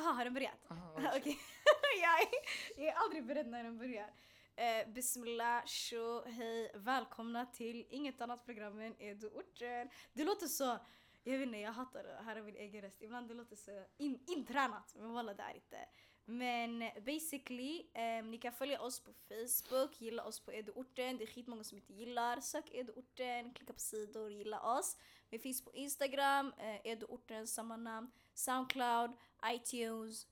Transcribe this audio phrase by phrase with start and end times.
[0.00, 0.66] Aha, har den börjat?
[1.16, 1.38] Okej.
[2.02, 2.28] jag, är,
[2.76, 4.10] jag är aldrig beredd när den börjar.
[4.56, 9.90] Eh, bismillah, tjo, hej, välkomna till inget annat program än Edo-orten.
[10.12, 10.78] Det låter så,
[11.24, 13.02] jag vet inte, jag hatar det här är min egen röst.
[13.02, 15.78] Ibland det låter så in, intränat, men walla det är inte.
[16.24, 21.18] Men basically, eh, ni kan följa oss på Facebook, gilla oss på Edo-orten.
[21.18, 22.40] Det är skitmånga som inte gillar.
[22.40, 24.96] Sök Edo-orten, klicka på sidor, gilla oss.
[25.30, 28.10] Vi finns på Instagram, eh, Edo-orten, samma namn.
[28.40, 29.10] Soundcloud,
[29.46, 30.26] iTunes.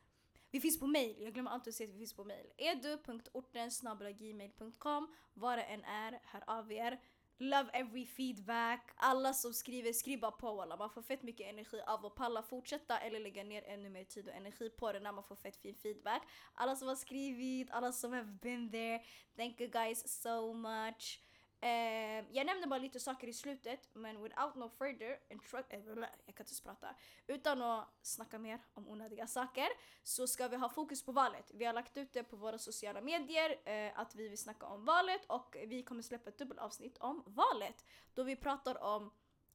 [0.50, 2.46] Vi finns på mail, jag glömmer alltid att säga att vi finns på mail.
[2.57, 7.00] edu.orten.gmail.com Vad det än är, hör av er.
[7.40, 8.90] Love every feedback.
[8.96, 10.76] Alla som skriver, skriv bara på alla.
[10.76, 14.29] Man får fett mycket energi av att palla fortsätta eller lägga ner ännu mer tid
[14.29, 16.22] och energi på det när man får fett fin feedback.
[16.54, 19.02] Alla som har skrivit, alla som have been there.
[19.36, 21.21] Thank you guys so much.
[21.61, 25.80] Eh, jag nämnde bara lite saker i slutet, men without no further intro- eh,
[26.26, 26.94] jag kan inte prata.
[27.26, 29.68] Utan att snacka mer om onödiga saker
[30.02, 31.50] så ska vi ha fokus på valet.
[31.54, 34.84] Vi har lagt ut det på våra sociala medier eh, att vi vill snacka om
[34.84, 37.84] valet och vi kommer släppa ett dubbelavsnitt om valet.
[38.14, 39.12] Då vi pratar om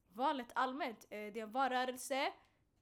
[0.07, 1.03] valet allmänt.
[1.09, 2.33] Eh, det är en valrörelse.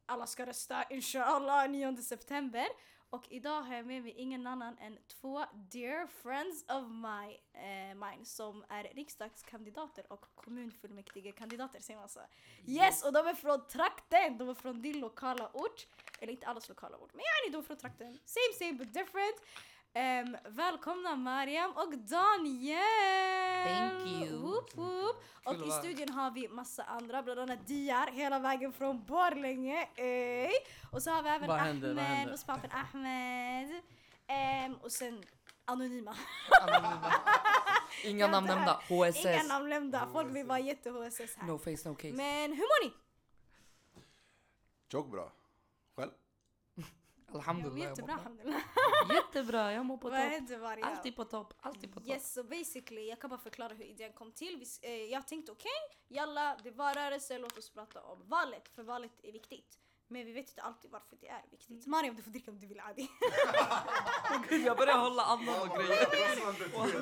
[0.05, 2.67] Alla ska rösta inshallah 9 september.
[3.11, 7.95] Och idag har jag med mig ingen annan än två dear friends of my, eh,
[7.95, 12.19] mine som är riksdagskandidater och kommunfullmäktigekandidater säger man så.
[12.65, 14.37] Yes, och de är från trakten!
[14.37, 15.87] De är från din lokala ort.
[16.19, 18.19] Eller inte allas lokala ort, men yani de är från trakten.
[18.25, 19.35] Same same but different.
[19.93, 22.79] Ehm, välkomna Mariam och Daniel!
[23.67, 24.37] Thank you.
[24.37, 25.15] Woop, woop.
[25.45, 29.87] Och i studion har vi massa andra, bland annat Diyar hela vägen från Borlänge.
[29.95, 30.51] Ey.
[30.91, 32.31] Och så har vi även Vad Ahmed händer?
[32.31, 33.81] hos pappen Ahmed.
[34.27, 35.23] Ehm, och sen
[35.65, 36.15] anonyma.
[36.61, 37.13] Anonyma.
[38.05, 38.81] Inga namn nämnda.
[38.89, 39.25] HSS.
[39.25, 40.07] Inga namn nämnda.
[40.13, 41.47] Folk vill vara jätte-HSS här.
[41.47, 42.13] No face, no case.
[42.13, 42.93] Men hur mår ni?
[44.91, 45.31] Tjock bra.
[45.95, 46.11] Själv?
[47.33, 47.79] Alhamdulillah.
[47.79, 48.61] jag Jättebra alhamdulillah.
[49.13, 50.83] Jättebra, jag mår på topp.
[50.83, 52.09] Alltid på topp, alltid på topp.
[52.09, 54.57] Yes, so basically, jag kan bara förklara hur idén kom till.
[54.57, 55.71] Vi, eh, jag tänkte okej,
[56.07, 59.77] jalla, det var rörelse, låt oss prata om valet, för valet är viktigt.
[60.11, 61.87] Men vi vet inte alltid varför det är viktigt.
[61.87, 63.09] Mariam, du får dricka om du vill Adi.
[64.49, 66.07] Gud, jag börjar hålla andan och grejer.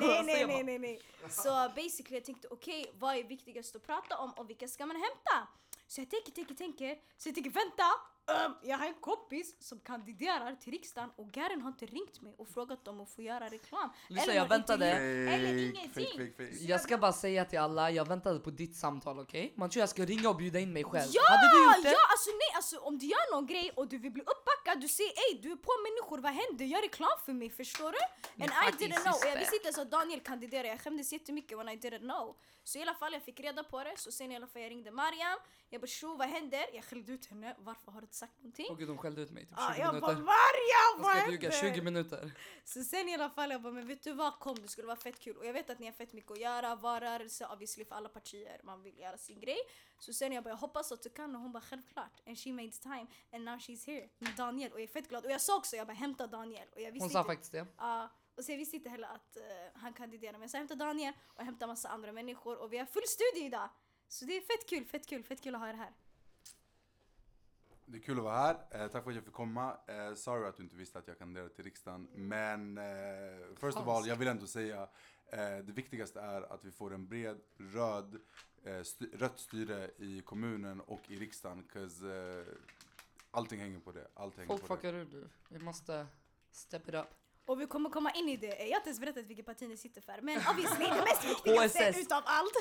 [0.00, 1.00] nej, nej, nej, nej, nej.
[1.28, 4.96] Så basically, jag tänkte okej, vad är viktigast att prata om och vilka ska man
[4.96, 5.48] hämta?
[5.86, 6.98] Så jag tänker, tänker, tänker.
[7.16, 7.84] Så jag tänker, vänta!
[8.26, 12.34] Ehm, jag har en kompis som kandiderar till riksdagen och Garen har inte ringt mig
[12.38, 13.90] och frågat om att få göra reklam.
[14.08, 14.86] Lyssna, Eller jag väntade.
[14.90, 16.04] intervju, Eller Fake, ingenting.
[16.06, 16.64] fake, fake, fake.
[16.64, 19.54] Jag ska bara säga till alla, jag väntade på ditt samtal okej?
[19.56, 21.10] Man tror jag ska ringa och bjuda in mig själv.
[21.12, 21.22] Ja!
[21.28, 21.90] Hade du gjort det?
[21.90, 24.88] Ja, alltså nej, alltså om du gör någon grej och du vill bli uppbackad, du
[24.88, 26.64] säger ey du är på människor, vad händer?
[26.64, 27.98] Gör reklam för mig, förstår du?
[28.44, 29.38] And I didn't know, och jag sister.
[29.38, 32.36] visste inte ens att Daniel kandiderade, jag skämdes jättemycket when I didn't know.
[32.64, 34.70] Så i alla fall jag fick reda på det, så sen i alla fall jag
[34.70, 35.38] ringde Mariam,
[35.70, 36.66] jag bara tjo vad händer?
[36.72, 38.66] Jag skällde ut henne, varför har du inte sagt någonting?
[38.70, 40.24] Åh gud, de skällde ut mig typ 20 Ah, jag bara minuter.
[40.24, 41.82] Mariam Jag vad ska ljuga, 20 händer?
[41.82, 42.30] minuter.
[42.64, 44.96] Så sen i alla fall jag bara, men vet du vad, kom det skulle vara
[44.96, 45.36] fett kul.
[45.36, 48.60] Och jag vet att ni har fett mycket att göra, valrörelse obviously för alla partier,
[48.64, 49.58] man vill göra sin grej.
[49.98, 52.20] Så sen jag bara, jag hoppas att du kan och hon bara självklart.
[52.26, 55.24] And she made time and now she's here med Daniel och jag är fett glad.
[55.24, 56.68] Och jag sa också, jag bara hämta Daniel.
[56.74, 57.66] Och jag visste Hon sa inte, faktiskt det.
[57.78, 59.42] Ja, och så jag visste inte heller att eh,
[59.74, 60.32] han kandiderar.
[60.32, 63.46] Men jag sa hämta Daniel och hämta massa andra människor och vi har full studio
[63.46, 63.68] idag.
[64.08, 65.92] Så det är fett kul, fett kul, fett kul att ha er här.
[67.92, 68.56] Det är kul att vara här.
[68.70, 69.76] Eh, tack för att jag fick komma.
[69.86, 72.08] Eh, sorry att du inte visste att jag kandiderade till riksdagen.
[72.14, 72.84] Men eh,
[73.60, 74.82] first of all, jag vill ändå säga
[75.26, 78.20] eh, det viktigaste är att vi får en bred röd,
[78.64, 81.64] eh, st rött styre i kommunen och i riksdagen.
[81.72, 82.02] 'cause,
[82.40, 82.46] eh,
[83.30, 84.08] allting hänger på det.
[84.14, 84.76] Allt hänger Folk på det.
[84.80, 85.28] fuckar ur nu.
[85.48, 86.06] Vi måste
[86.52, 87.06] step it up.
[87.46, 88.46] Och vi kommer komma in i det.
[88.46, 90.20] Jag har inte ens berättat vilket parti ni sitter för.
[90.22, 92.52] Men obviously det mest viktigaste utav allt.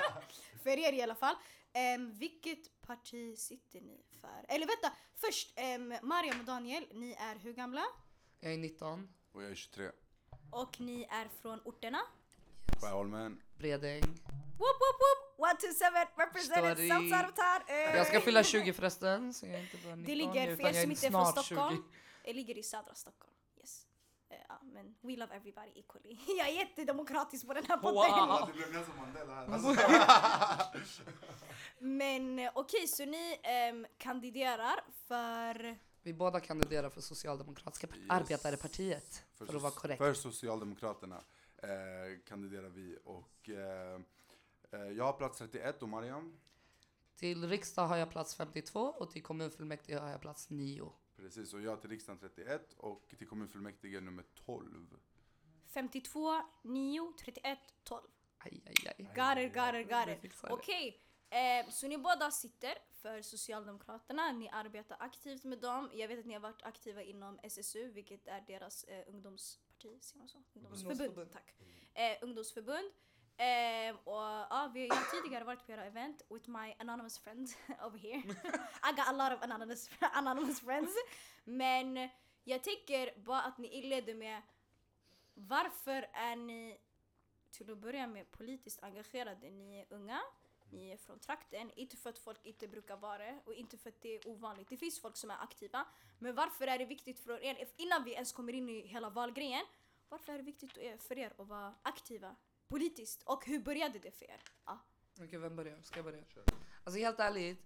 [0.62, 1.34] för er i alla fall.
[1.76, 4.44] Um, vilket parti sitter ni för?
[4.48, 7.84] Eller vänta, först um, Mariam och Daniel, ni är hur gamla?
[8.40, 9.90] Jag är 19, Och jag är 23.
[10.50, 12.00] Och ni är från orterna?
[12.80, 13.42] Skärholmen.
[13.58, 14.02] Bredäng.
[14.58, 15.48] Whoop whoop whoop!
[15.48, 16.78] 127 represented.
[16.88, 17.72] South!
[17.72, 17.96] Eh.
[17.96, 20.66] Jag ska fylla 20 förresten, så jag är inte bara 19 Det ligger, för er
[20.66, 21.82] jag som inte är från snart Stockholm, 20.
[22.24, 23.34] det ligger i södra Stockholm.
[23.58, 23.86] Yes.
[24.28, 26.18] Ja, men we love everybody equally.
[26.38, 28.28] Jag är jättedemokratisk på den här podden.
[28.28, 28.46] Wow.
[28.46, 29.46] Det blev Nelson Mandela här.
[29.46, 30.72] Alltså.
[31.78, 35.76] Men eh, okej, så ni ehm, kandiderar för...
[36.02, 38.06] Vi båda kandiderar för Socialdemokratiska Yes.
[38.08, 39.98] arbetarepartiet, för, att vara korrekt.
[39.98, 41.16] För Socialdemokraterna
[41.62, 41.68] eh,
[42.28, 44.00] kandiderar vi och eh,
[44.70, 46.38] eh, jag har plats 31 och Mariam.
[47.16, 50.92] Till riksdag har jag plats 52 och till kommunfullmäktige har jag plats 9.
[51.16, 54.96] Precis, och jag till riksdagen 31 och till kommunfullmäktige nummer 12.
[55.66, 58.02] 52, 9, 31, 12.
[58.38, 59.04] Aj, aj, aj.
[59.04, 60.44] Got it, got it, got it.
[60.50, 65.90] Okej, Eh, så ni båda sitter för Socialdemokraterna, ni arbetar aktivt med dem.
[65.94, 70.18] Jag vet att ni har varit aktiva inom SSU, vilket är deras eh, ungdomsparti, säger
[70.18, 70.42] man så?
[70.52, 71.00] Ungdomsförbund.
[71.00, 71.32] Ungdomsförbund.
[71.32, 71.54] Tack.
[71.94, 72.92] Eh, ungdomsförbund.
[73.38, 77.48] Eh, och ja, vi har tidigare varit på era event with my anonymous friend
[77.86, 78.22] over here.
[78.82, 80.94] I got a lot of anonymous, anonymous friends.
[81.44, 82.08] Men
[82.44, 84.42] jag tänker bara att ni inleder med
[85.34, 86.78] varför är ni
[87.50, 89.50] till att börja med politiskt engagerade?
[89.50, 90.20] Ni är unga,
[90.70, 93.88] ni är från trakten, inte för att folk inte brukar vara det och inte för
[93.88, 94.68] att det är ovanligt.
[94.68, 95.84] Det finns folk som är aktiva.
[96.18, 99.64] Men varför är det viktigt för er, innan vi ens kommer in i hela valgrejen,
[100.08, 102.36] varför är det viktigt för er att vara aktiva
[102.68, 103.22] politiskt?
[103.22, 104.42] Och hur började det för er?
[104.66, 104.78] Ja.
[105.20, 105.82] Okej, vem börjar?
[105.82, 106.22] Ska jag börja?
[106.84, 107.58] Alltså helt ärligt,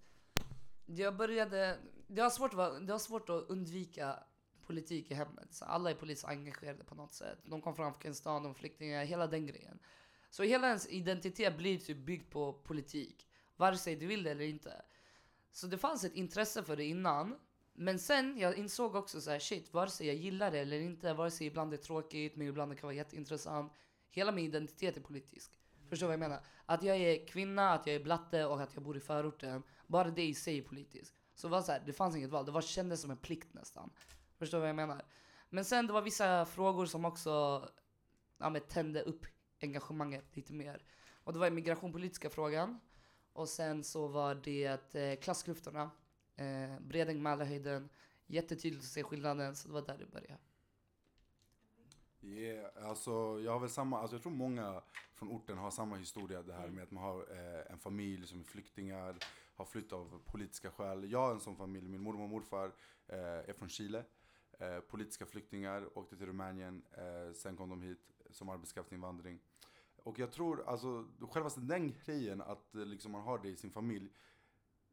[0.85, 1.79] jag började...
[2.07, 4.23] Det har svårt det har svårt att undvika
[4.65, 5.53] politik i hemmet.
[5.53, 7.39] Så alla är politiskt engagerade på något sätt.
[7.43, 9.79] De kom från Afghanistan, de flyktingar, hela den grejen.
[10.29, 13.27] Så hela ens identitet blir typ byggd på politik.
[13.55, 14.81] Vare sig du vill det eller inte.
[15.51, 17.39] Så det fanns ett intresse för det innan.
[17.73, 21.13] Men sen jag insåg också så här, shit, vare sig jag gillar det eller inte,
[21.13, 23.73] vare sig ibland det är tråkigt, men ibland det kan vara jätteintressant.
[24.11, 25.51] Hela min identitet är politisk.
[25.89, 26.45] Förstår du vad jag menar?
[26.65, 29.63] Att jag är kvinna, att jag är blatte och att jag bor i förorten.
[29.87, 31.15] Bara det i sig är politiskt.
[31.35, 33.53] Så det var så här, det fanns inget val, det var, kändes som en plikt
[33.53, 33.89] nästan.
[34.37, 35.05] Förstår du vad jag menar?
[35.49, 37.69] Men sen det var vissa frågor som också
[38.37, 39.25] ja, men, tände upp
[39.61, 40.85] engagemanget lite mer.
[41.23, 42.79] Och det var migrationspolitiska frågan.
[43.33, 45.91] Och sen så var det eh, klassklyftorna.
[46.35, 47.89] Eh, Bredäng, Mälarhöjden.
[48.27, 50.37] Jättetydligt att se skillnaden, så det var där det började.
[52.23, 54.81] Yeah, alltså jag har väl samma, alltså jag tror många
[55.13, 58.39] från orten har samma historia det här med att man har eh, en familj som
[58.39, 59.15] är flyktingar,
[59.55, 61.11] har flytt av politiska skäl.
[61.11, 62.71] Jag har en sån familj, min mormor och morfar
[63.07, 64.03] eh, är från Chile.
[64.59, 69.39] Eh, politiska flyktingar, åkte till Rumänien, eh, sen kom de hit som arbetskraftsinvandring.
[69.95, 73.71] Och jag tror, alltså själva den grejen att eh, liksom, man har det i sin
[73.71, 74.09] familj,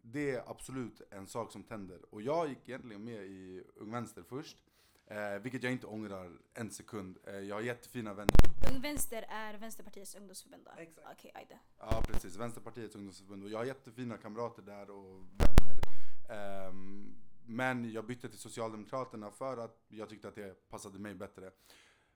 [0.02, 2.14] det är absolut en sak som tänder.
[2.14, 4.56] Och jag gick egentligen med i Ung Vänster först.
[5.10, 7.18] Eh, vilket jag inte ångrar en sekund.
[7.24, 8.34] Eh, jag har jättefina vänner.
[8.72, 10.70] Ung Vänster är Vänsterpartiets ungdomsförbund då?
[10.82, 11.06] Exakt.
[11.12, 11.58] Okej, okay, ajde.
[11.78, 13.44] Ja precis, Vänsterpartiets ungdomsförbund.
[13.44, 15.78] Och jag har jättefina kamrater där och vänner.
[16.30, 16.72] Eh,
[17.46, 21.50] men jag bytte till Socialdemokraterna för att jag tyckte att det passade mig bättre.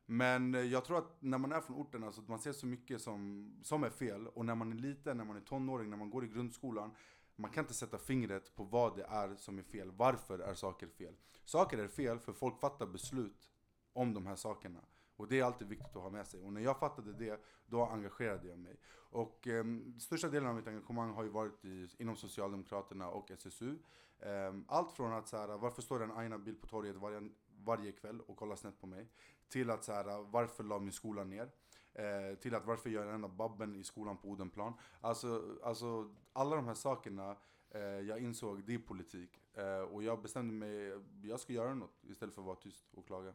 [0.06, 3.02] Men eh, jag tror att när man är från orten, alltså, man ser så mycket
[3.02, 4.26] som, som är fel.
[4.26, 6.94] Och när man är liten, när man är tonåring, när man går i grundskolan.
[7.36, 9.90] Man kan inte sätta fingret på vad det är som är fel.
[9.90, 11.14] Varför är saker fel?
[11.44, 13.50] Saker är fel för folk fattar beslut
[13.92, 14.84] om de här sakerna.
[15.16, 16.40] Och det är alltid viktigt att ha med sig.
[16.40, 18.76] Och när jag fattade det, då engagerade jag mig.
[18.94, 19.64] Och eh,
[19.98, 23.78] största delen av mitt engagemang har ju varit i, inom Socialdemokraterna och SSU.
[24.18, 27.92] Eh, allt från att så här, varför står det en Aina-bild på torget varje, varje
[27.92, 29.08] kväll och kollar snett på mig?
[29.48, 31.50] Till att så här, varför la min skola ner?
[31.94, 34.74] Eh, till att varför gör jag den enda babben i skolan på Odenplan?
[35.00, 37.36] Alltså, alltså alla de här sakerna
[37.70, 39.40] eh, jag insåg, det är politik.
[39.54, 40.92] Eh, och jag bestämde mig,
[41.22, 43.34] jag ska göra något istället för att vara tyst och klaga.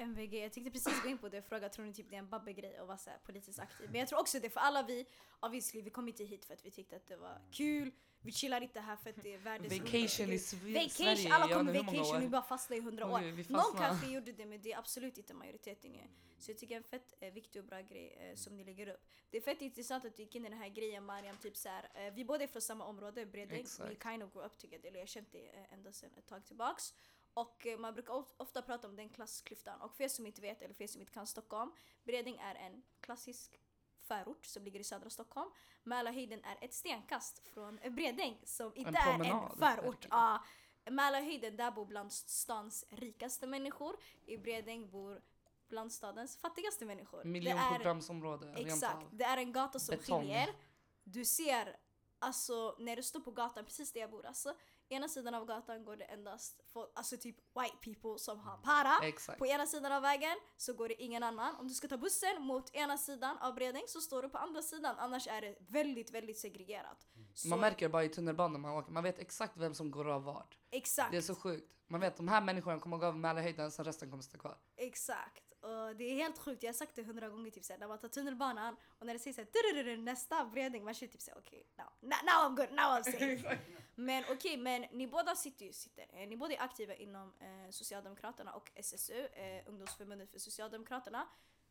[0.00, 2.18] MVG, jag tänkte precis gå in på det och fråga, tror ni typ det är
[2.18, 3.88] en babbe-grej att vara så politiskt aktiv?
[3.90, 5.06] Men jag tror också det för alla vi,
[5.40, 7.92] obviously vi kom inte hit för att vi tyckte att det var kul,
[8.22, 10.82] vi chillar inte här för att det är världens Vacation i Sverige.
[10.82, 13.52] Vacation, alla kommer vacation vi bara fastnar i hundra år.
[13.52, 16.00] Någon kanske gjorde det men det är absolut inte majoriteten ju.
[16.38, 18.64] Så jag tycker det är en fett eh, viktig och bra grej eh, som ni
[18.64, 19.06] lägger upp.
[19.30, 21.90] Det är fett intressant att du gick in i den här grejen Mariam, typ såhär,
[21.94, 23.66] eh, vi båda är från samma område, Bredäng.
[23.78, 26.26] We kind of grew up together, eller jag har känt det eh, ända sedan ett
[26.26, 26.94] tag tillbaks.
[27.34, 29.80] Och eh, man brukar ofta prata om den klassklyftan.
[29.80, 31.72] Och för er som inte vet, eller för er som inte kan Stockholm,
[32.04, 33.60] Bredäng är en klassisk
[34.00, 35.50] förort som ligger i södra Stockholm.
[35.82, 40.06] Mälarhöjden är ett stenkast från Bredäng som inte en är en förort.
[40.10, 40.44] Ja,
[40.90, 43.96] Mälarhöjden, där bor bland stans rikaste människor.
[44.26, 45.22] I Bredäng bor
[45.68, 47.24] bland stadens fattigaste människor.
[47.24, 48.54] Miljonprogramsområde.
[48.56, 50.20] Exakt, det är en gata som Betong.
[50.20, 50.48] skiljer.
[51.04, 51.76] Du ser,
[52.18, 54.54] alltså när du står på gatan, precis där jag bor, alltså
[54.92, 59.08] ena sidan av gatan går det endast folk, alltså typ white people som har para.
[59.08, 59.38] Exakt.
[59.38, 61.56] På ena sidan av vägen så går det ingen annan.
[61.56, 64.62] Om du ska ta bussen mot ena sidan av Bredäng så står du på andra
[64.62, 64.96] sidan.
[64.98, 67.06] Annars är det väldigt, väldigt segregerat.
[67.34, 67.48] Så...
[67.48, 68.92] Man märker det bara i tunnelbanan man åker.
[68.92, 70.58] Man vet exakt vem som går av vart.
[70.70, 71.10] Exakt.
[71.10, 71.72] Det är så sjukt.
[71.86, 74.58] Man vet de här människorna kommer gå av Mälarhöjden, sen resten kommer stå kvar.
[74.76, 75.49] Exakt.
[75.60, 77.98] Och det är helt sjukt, jag har sagt det hundra gånger typ såhär, när man
[77.98, 81.84] tar tunnelbanan och när det säger såhär nästa bredning, man känner typ såhär okej, okay,
[81.84, 83.58] now, now I'm good, now I'm safe.
[83.94, 87.32] men okej, okay, men ni båda sitter ju, sitter, eh, ni båda är aktiva inom
[87.40, 91.26] eh, Socialdemokraterna och SSU, eh, ungdomsförbundet för Socialdemokraterna.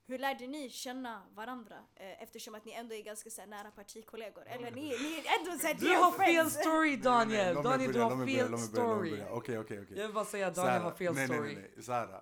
[0.06, 1.76] Hur lärde ni känna varandra?
[1.96, 4.44] Eh, eftersom att ni ändå är ganska så nära partikollegor.
[4.48, 7.56] Eller ni, ni är ändå såhär Du har fel story Daniel!
[7.56, 9.24] Daniel du har fel story.
[9.30, 9.98] Okej okej okej.
[9.98, 11.56] Jag vill bara säga att Daniel har fel story.
[11.56, 12.22] Nej nej nej,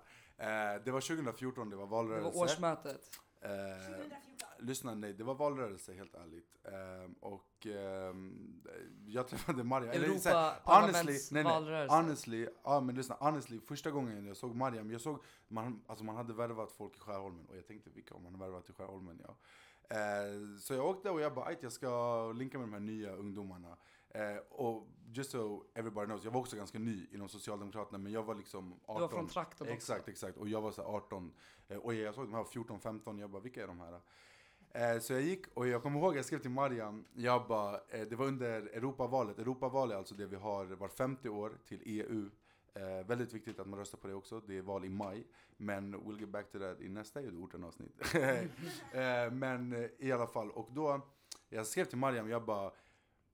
[0.84, 2.30] det var 2014, det var valrörelse.
[2.30, 3.10] Det var årsmötet.
[3.40, 4.18] Eh, 2014.
[4.58, 6.56] lyssna nej, det var valrörelse helt ärligt.
[6.64, 8.62] Ehm, och ehm,
[9.06, 9.90] jag träffade Mariam.
[9.90, 11.94] eller så här, Europaparlaments nej, nej, valrörelse.
[11.94, 16.16] Honestly, ja men lyssna, honestly, första gången jag såg Mariam, jag såg, man, alltså man
[16.16, 19.36] hade värvat folk i Skärholmen och jag tänkte vilka har man värvat i Skärholmen ja.
[19.90, 23.12] Eh, så jag åkte och jag bara, "Ajt, jag ska linka med de här nya
[23.12, 23.76] ungdomarna.
[24.10, 28.22] Eh, och just so everybody knows, jag var också ganska ny inom Socialdemokraterna men jag
[28.22, 28.94] var liksom 18.
[28.94, 29.74] Du var från trakten också.
[29.74, 30.36] Exakt, exakt.
[30.36, 31.32] Och jag var så här 18.
[31.68, 34.00] Eh, och jag såg de här 14, 15, jag bara vilka är de här?
[34.72, 38.00] Eh, så jag gick och jag kommer ihåg, jag skrev till Mariam, jag bara, eh,
[38.08, 39.38] det var under Europavalet.
[39.38, 42.30] Europavalet är alltså det vi har var 50 år till EU.
[42.74, 44.40] Eh, väldigt viktigt att man röstar på det också.
[44.40, 45.26] Det är val i maj.
[45.56, 48.14] Men we'll get back to that i nästa orten avsnitt.
[48.14, 51.00] eh, men eh, i alla fall, och då,
[51.48, 52.72] jag skrev till Mariam, jag bara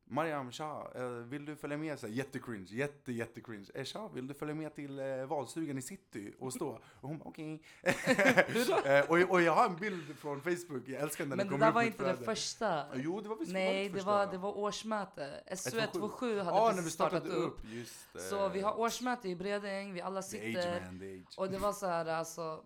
[0.06, 1.98] Mariam, tja, eh, vill du följa med?
[1.98, 3.66] Så här, jättecringe, jätte, jättecringe.
[3.74, 6.68] Eh, tja, vill du följa med till eh, valstugan i city och stå?
[7.00, 7.62] Och hon bara, okej.
[8.84, 11.58] eh, och, och jag har en bild från Facebook, jag älskar när Men det det
[11.58, 12.84] där var inte det första.
[12.94, 14.32] Jo, det var visst Nej, det det första, var, va?
[14.32, 15.42] det var årsmöte.
[15.56, 16.38] SU 127.
[16.38, 17.58] 127 hade vi precis startat startade upp.
[17.58, 17.64] upp.
[17.64, 18.18] Just det.
[18.18, 20.80] Så vi har årsmöte i Bredäng, vi alla The age sitter.
[20.80, 21.34] man, the age.
[21.38, 22.64] Och det var så här, alltså.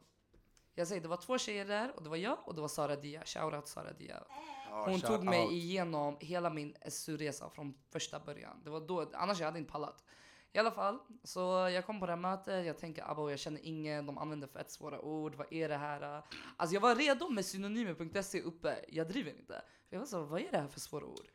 [0.74, 2.96] Jag säger, det var två tjejer där och det var jag och det var Sara
[2.96, 3.22] Dia.
[3.24, 4.22] Shoutout Sara Dia.
[4.70, 5.52] Hon tog mig out.
[5.52, 8.60] igenom hela min SU-resa från första början.
[8.64, 10.04] Det var då, annars jag hade inte pallat.
[10.52, 11.40] I alla fall, så
[11.74, 14.70] jag kom på det här mötet, jag tänker abo jag känner ingen, de använder fett
[14.70, 16.22] svåra ord, vad är det här?
[16.56, 19.62] Alltså jag var redo med synonymer.se uppe, jag driver inte.
[19.90, 21.28] Jag var så, vad är det här för svåra ord?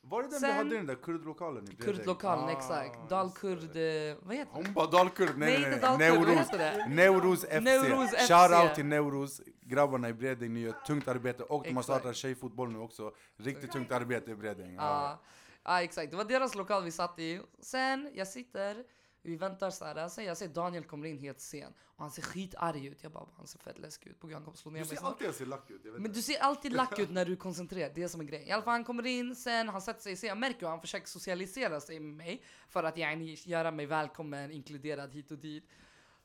[0.00, 1.76] Var det den Sen- vi hade den där kurdlokalen i?
[1.76, 3.08] Kurdlokalen, Ah, exakt.
[3.10, 4.64] Dalkurd, eh, vad heter det?
[4.64, 6.52] Hon bara dalkurd, nej Nej, nej nej, Neuros.
[6.88, 7.60] Neuros FC.
[7.60, 8.28] Neuros FC.
[8.28, 11.84] Shoutout till Neuros, grabbarna i Bredäng, ni gör ett tungt arbete och de har Exakt.
[11.84, 13.14] startat tjejfotboll nu också.
[13.36, 14.74] Riktigt tungt arbete i Bredäng.
[14.74, 15.22] Ja,
[15.64, 16.10] ja exakt.
[16.10, 17.40] Det var deras lokal vi satt i.
[17.60, 18.84] Sen, jag sitter,
[19.22, 20.08] vi väntar så här.
[20.08, 23.02] Sen jag ser Daniel kommer in helt sen och han ser skitarg ut.
[23.02, 24.20] Jag bara, han ser fett läskig ut.
[24.20, 26.22] På han kommer slå ner Du mig ser alltid jag ser lack ut, Men du
[26.22, 28.48] ser alltid lack ut när du är koncentrerad, det är som är grejen.
[28.48, 30.80] I alla fall han kommer in, sen han sätter sig, sen jag märker hur han
[30.80, 35.64] försöker socialisera sig med mig för att yani, göra mig välkommen, inkluderad hit och dit.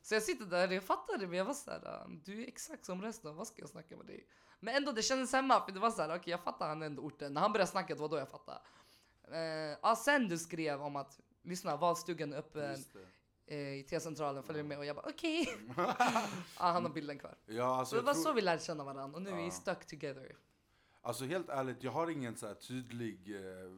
[0.09, 3.01] Så jag sitter där och jag fattade men jag var såhär, du är exakt som
[3.01, 4.27] resten, vad ska jag snacka med dig?
[4.59, 7.33] Men ändå det kändes hemma för det var såhär, okej jag fattar han ändå orten.
[7.33, 8.59] När han började snacka det var då jag fattade.
[9.31, 12.83] Uh, ja, sen du skrev om att, lyssna valstugan är öppen
[13.45, 13.55] det.
[13.55, 15.49] eh, i T-centralen, följer med och jag bara okej.
[15.77, 15.95] ja,
[16.55, 17.35] han har bilden kvar.
[17.45, 19.43] Ja, alltså, Så det var tror- så vi lärde känna varandra och nu är vi
[19.43, 19.51] Ja.
[19.51, 20.35] stuck together.
[21.01, 23.71] Alltså helt ärligt, jag har ingen så här tydlig eh,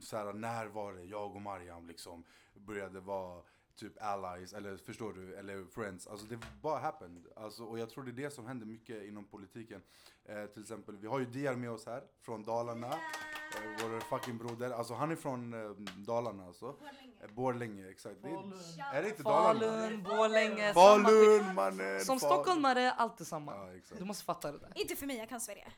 [0.00, 3.42] så här, när var det jag och Mariam liksom började vara
[3.78, 6.06] typ allies, eller förstår du, eller friends.
[6.06, 7.26] Alltså det bara happened.
[7.36, 9.82] Alltså, och jag tror det är det som händer mycket inom politiken.
[10.24, 12.86] Eh, till exempel, vi har ju Diar med oss här, från Dalarna.
[12.86, 14.70] Eh, vår fucking broder.
[14.70, 15.70] Alltså han är från eh,
[16.06, 16.76] Dalarna alltså.
[17.20, 18.22] Eh, Borlänge, exakt.
[18.22, 19.60] Det är, är det inte Dalarna?
[19.60, 20.74] Falun, Borlänge.
[20.74, 22.00] Falun mannen!
[22.00, 23.54] Som Fal- stockholmare, allt är samma.
[23.56, 23.96] Ja.
[23.98, 24.72] Du måste fatta det där.
[24.74, 25.68] Inte för mig, jag kan Sverige.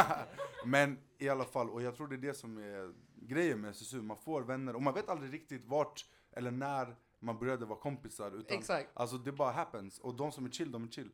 [0.64, 4.02] Men i alla fall, och jag tror det är det som är grejen med SSU.
[4.02, 8.30] Man får vänner och man vet aldrig riktigt vart eller när man började vara kompisar.
[8.40, 8.90] Utan, Exakt.
[8.94, 9.98] Alltså det bara happens.
[9.98, 11.10] Och de som är chill, de är chill.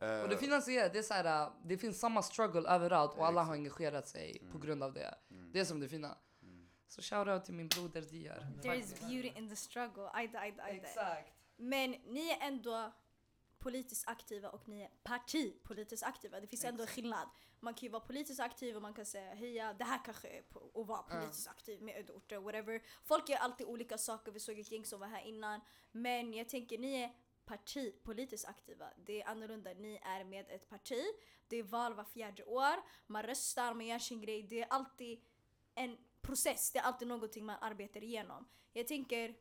[0.00, 3.42] Eh, Och det finansierar, det är så här, det finns samma struggle överallt och alla
[3.42, 4.60] har engagerat sig på Mm.
[4.60, 5.14] grund av det.
[5.30, 5.52] Mm.
[5.52, 6.18] Det är som det fina.
[6.42, 6.68] Mm.
[6.88, 8.46] Så shoutout till min broder Diar.
[8.62, 10.08] There is beauty in the struggle.
[10.12, 10.78] Ajde, ajde, ajde.
[10.80, 11.32] Exakt.
[11.56, 12.92] Men ni är ändå
[13.58, 16.40] politiskt aktiva och ni är partipolitiskt aktiva.
[16.40, 17.28] Det finns ändå en skillnad.
[17.60, 20.42] Man kan ju vara politiskt aktiv och man kan säga heja, det här kanske är
[20.74, 22.82] att vara politiskt aktiv med ödeorter, whatever.
[23.04, 25.60] Folk gör alltid olika saker, vi såg ett gäng som var här innan.
[25.92, 27.12] Men jag tänker ni är
[27.44, 28.90] partipolitiskt aktiva.
[28.96, 31.04] Det är annorlunda, ni är med ett parti.
[31.48, 34.42] Det är val var fjärde år, man röstar, man gör sin grej.
[34.42, 35.20] Det är alltid
[35.74, 38.48] en process, det är alltid någonting man arbetar igenom.
[38.72, 39.34] Jag tänker,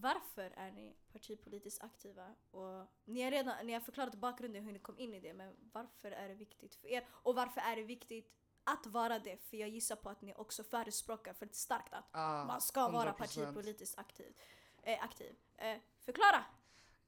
[0.00, 2.34] varför är ni partipolitiskt aktiva?
[2.50, 5.56] Och ni, har redan, ni har förklarat bakgrunden hur ni kom in i det, men
[5.72, 7.06] varför är det viktigt för er?
[7.10, 8.32] Och varför är det viktigt
[8.64, 9.36] att vara det?
[9.36, 12.88] För jag gissar på att ni också förespråkar för ett starkt att Ah, man ska
[12.88, 13.16] vara 100%.
[13.18, 14.34] partipolitiskt aktiv.
[14.82, 15.36] Eh, aktiv.
[15.56, 16.44] Eh, förklara!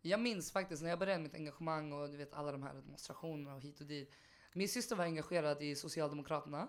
[0.02, 3.54] Jag minns faktiskt när jag började mitt engagemang och du vet alla de här demonstrationerna
[3.54, 4.14] och hit och dit.
[4.52, 6.68] Min syster var engagerad i Socialdemokraterna,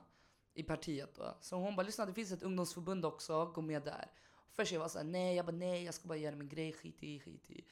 [0.53, 1.38] i partiet då.
[1.41, 4.11] Så hon bara lyssna det finns ett ungdomsförbund också, gå med där.
[4.53, 7.03] Först jag var såhär nej, jag bara nej jag ska bara göra min grej, skit
[7.03, 7.65] i, skit i.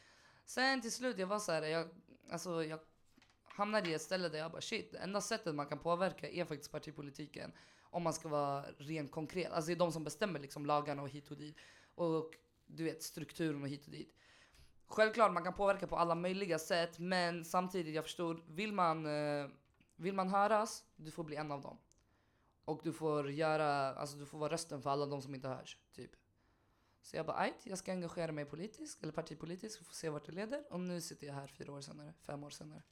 [0.45, 1.87] Sen till slut jag var såhär, jag,
[2.29, 2.79] alltså jag
[3.43, 6.45] hamnade i ett ställe där jag bara shit, det enda sättet man kan påverka är
[6.45, 7.51] faktiskt partipolitiken.
[7.81, 9.51] Om man ska vara rent konkret.
[9.51, 11.57] Alltså det är de som bestämmer liksom lagarna och hit och dit.
[11.95, 14.13] Och du vet strukturen och hit och dit.
[14.87, 19.47] Självklart man kan påverka på alla möjliga sätt men samtidigt jag förstår, vill man, eh,
[19.95, 21.77] vill man höras, du får bli en av dem.
[22.65, 25.77] Och du får göra, alltså du får vara rösten för alla de som inte hörs.
[25.95, 26.11] Typ.
[27.07, 30.25] Så jag bara, ajt, jag ska engagera mig politiskt, eller partipolitiskt, vi får se vart
[30.25, 30.63] det leder.
[30.73, 32.83] Och nu sitter jag här fyra år senare, fem år senare.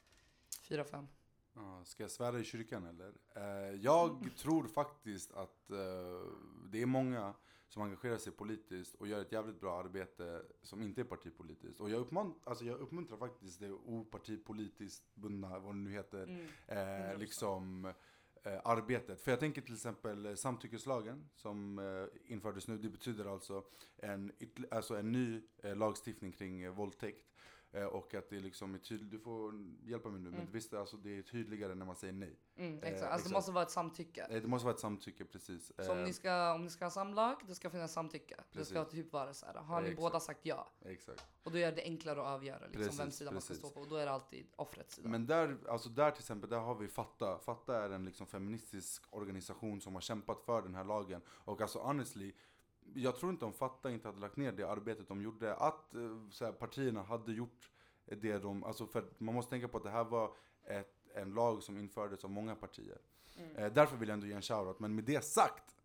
[0.62, 1.08] Fyra, fem.
[1.54, 3.14] Ja, ska jag svära i kyrkan eller?
[3.36, 5.78] Eh, jag tror faktiskt att eh,
[6.72, 7.34] det är många
[7.68, 11.80] som engagerar sig politiskt och gör ett jävligt bra arbete som inte är partipolitiskt.
[11.80, 16.46] Och jag, uppmunt alltså jag uppmuntrar faktiskt det opartipolitiskt bundna, vad det nu heter, Mm.
[16.68, 17.18] eh, 100%.
[17.18, 17.94] liksom
[18.46, 19.22] Eh, arbetet.
[19.22, 22.78] För jag tänker till exempel eh, samtyckeslagen som eh, infördes nu.
[22.78, 23.64] Det betyder alltså
[23.98, 24.32] en,
[24.72, 27.26] alltså en ny eh, lagstiftning kring eh, våldtäkt.
[27.76, 29.54] Eh, och att det liksom är tydligt, du får
[29.84, 30.52] hjälpa mig nu, men Mm.
[30.52, 32.40] visst alltså det är tydligare när man säger nej.
[32.58, 32.94] Mm, Eh, exakt.
[32.94, 33.30] Alltså exakt.
[33.30, 34.22] det måste vara ett samtycke.
[34.30, 35.72] Eh, Det måste vara ett samtycke precis.
[35.80, 38.36] Så om ni, ska, om ni ska ha samlag, det ska finnas samtycke.
[38.52, 38.92] Det ska Precis.
[39.04, 39.54] typ vara så här.
[39.54, 40.02] Har ni exakt.
[40.02, 40.68] båda sagt ja?
[40.86, 41.26] Exakt.
[41.44, 43.66] Och då är det enklare att avgöra liksom, vem Precis, sida man ska precis.
[43.66, 43.82] stå på.
[43.82, 45.10] Och då är det alltid offrets sida.
[45.10, 47.40] Men där, alltså där till exempel, där har vi Fatta.
[47.40, 51.22] Fatta är en liksom feministisk organisation som har kämpat för den här lagen.
[51.28, 52.34] Och alltså honestly,
[52.94, 56.30] jag tror inte om Fatta inte hade lagt ner det arbetet de gjorde, att eh,
[56.32, 57.70] så här, partierna hade gjort
[58.06, 60.32] det de, alltså för man måste tänka på att det här var
[60.64, 62.98] ett, en lag som infördes av många partier.
[63.38, 63.56] Mm.
[63.56, 65.76] Eh, därför vill jag ändå ge en shoutout, men med det sagt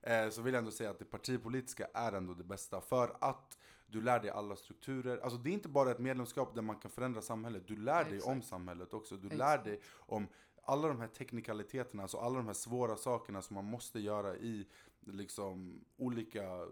[0.00, 2.80] eh, så vill jag ändå säga att det partipolitiska är ändå det bästa.
[2.80, 5.18] För att du lär dig alla strukturer.
[5.18, 7.62] Alltså det är inte bara ett medlemskap där man kan förändra samhället.
[7.66, 8.50] Du lär dig om Exakt.
[8.50, 9.16] samhället också.
[9.16, 9.64] Du lär Exakt.
[9.64, 10.26] dig om
[10.62, 14.66] alla de här teknikaliteterna, alltså alla de här svåra sakerna som man måste göra i
[15.06, 16.66] liksom olika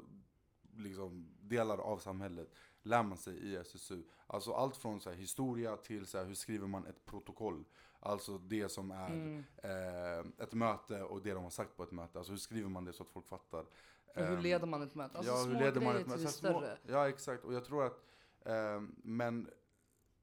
[0.77, 4.03] liksom, delar av samhället lär man sig i SSU.
[4.27, 7.65] Alltså allt från så här, historia till så här, hur skriver man ett protokoll.
[8.01, 9.45] Alltså det som är Mm.
[9.57, 12.19] eh, ett möte och det de har sagt på ett möte.
[12.19, 13.61] Alltså hur skriver man det så att folk fattar.
[14.07, 15.19] Och hur Ehm, leder man ett möte?
[15.19, 16.27] Alltså ja, små hur leder man ett möte?
[16.29, 16.77] större.
[16.85, 17.45] Små, ja, exakt.
[17.45, 18.01] Och jag tror att,
[18.45, 19.51] ehm, men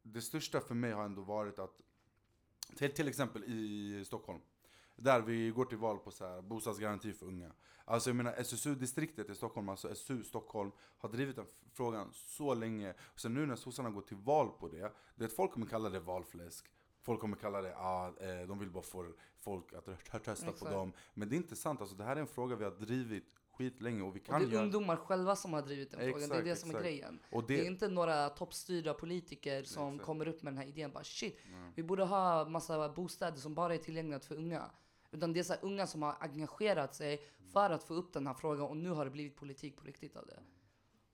[0.01, 1.81] det största för mig har ändå varit att,
[2.75, 4.39] till, till exempel i Stockholm,
[5.01, 7.51] där vi går till val på så här, bostadsgaranti för unga.
[7.85, 12.93] Alltså jag menar SSU-distriktet i Stockholm, alltså SSU Stockholm, har drivit den frågan så länge.
[13.13, 15.89] Och sen nu när sossarna går till val på det, det att folk kommer kalla
[15.89, 16.65] det valfläsk.
[17.01, 18.11] Folk kommer kalla det, ah,
[18.47, 19.05] de vill bara få
[19.39, 20.71] folk att rö- rösta på Exakt.
[20.71, 20.93] dem.
[21.13, 24.01] Men det är inte sant, alltså det här är en fråga vi har drivit skitlänge
[24.03, 24.63] och vi Och kan det är göra...
[24.63, 26.13] ungdomar själva som har drivit den frågan.
[26.29, 26.83] Det är Exakt, det som är exakt.
[26.85, 27.19] grejen.
[27.31, 30.05] Och Det det, är inte några toppstyrda politiker som Exakt.
[30.05, 30.91] kommer upp med den här idén.
[30.91, 31.71] Bara shit, Mm.
[31.75, 34.71] vi borde ha massa bostäder som bara är tillgängliga för unga.
[35.11, 38.33] Utan det är så unga som har engagerat sig för att få upp den här
[38.33, 40.39] frågan och nu har det blivit politik på riktigt av det.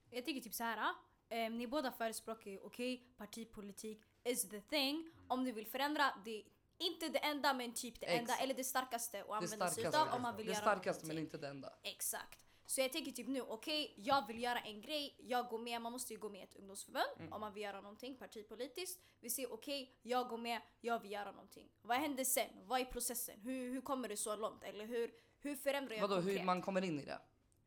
[0.09, 0.93] Jag tycker typ så här.
[1.29, 5.11] eh, ni båda förespråkar ju okej, partipolitik is the thing.
[5.27, 6.43] Om du vill förändra, det är
[6.77, 9.85] inte det enda men typ det enda Ex- eller det starkaste att Det använda sig
[9.85, 11.73] utav om man vill det göra starkaste men inte det enda.
[11.83, 12.39] Exakt.
[12.65, 15.91] Så jag tänker typ nu, okej, jag vill göra en grej, jag går med, man
[15.91, 17.33] måste ju gå med i ett ungdomsförbund Mm.
[17.33, 19.01] om man vill göra någonting partipolitiskt.
[19.19, 21.69] Vi säger okej, jag går med, jag vill göra någonting.
[21.81, 22.49] Vad händer sen?
[22.63, 23.39] Vad är processen?
[23.41, 24.63] Hur, hur kommer det så långt?
[24.63, 26.39] Eller hur, hur förändrar jag Vadå konkret?
[26.39, 27.19] hur man kommer in i det?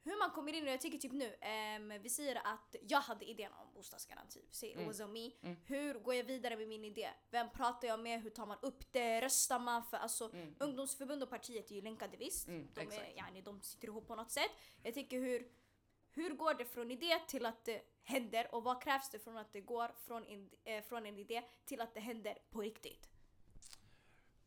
[0.08, 3.24] Hur man kommer in det, jag tycker typ nu, ehm, vi säger att jag hade
[3.24, 4.44] idén om bostadsgaranti.
[4.50, 4.82] Säg Mm.
[4.82, 5.30] it was on me.
[5.42, 5.56] Mm.
[5.66, 7.10] Hur går jag vidare med min idé?
[7.30, 8.22] Vem pratar jag med?
[8.22, 9.20] Hur tar man upp det?
[9.20, 9.84] Röstar man?
[9.84, 10.54] För alltså Mm.
[10.60, 12.48] ungdomsförbund och partiet är ju länkade visst.
[12.48, 14.50] Mm, de, är, yani, de sitter ihop på något sätt.
[14.82, 15.48] Jag tänker hur,
[16.10, 18.54] hur går det från idé till att det händer?
[18.54, 21.80] Och vad krävs det från att det går från en, eh, från en idé till
[21.80, 23.08] att det händer på riktigt?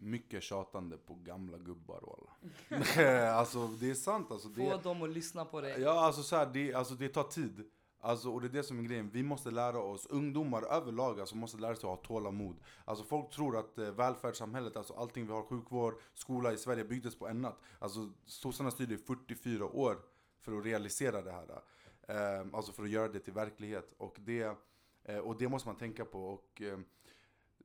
[0.02, 3.32] Mycket tjatande på gamla gubbar walla.
[3.34, 4.48] alltså det är sant alltså.
[4.48, 5.82] Det, Få dem att lyssna på dig.
[5.82, 7.72] Ja, alltså så här, det, alltså det tar tid.
[8.04, 11.36] Alltså, och det är det som är grejen, vi måste lära oss, ungdomar överlag alltså,
[11.36, 12.56] måste lära sig att ha tålamod.
[12.86, 17.16] Alltså folk tror att eh, välfärdssamhället, alltså allting vi har, sjukvård, skola i Sverige byggdes
[17.16, 17.60] på en natt.
[17.80, 19.98] Alltså sossarna styrde i 44 år
[20.42, 21.62] för att realisera det här.
[22.08, 23.94] Eh, alltså för att göra det till verklighet.
[23.98, 24.58] Och det,
[25.04, 26.24] eh, och det måste man tänka på.
[26.24, 26.80] Och, eh,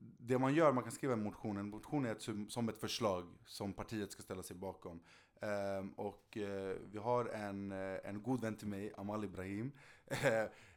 [0.00, 1.56] det man gör, man kan skriva en motion.
[1.56, 5.00] En motion är ett, som- ett förslag som partiet ska ställa sig bakom.
[5.40, 9.72] Ehm, och eh, vi har en, eh, en god vän till mig, Amal Ibrahim.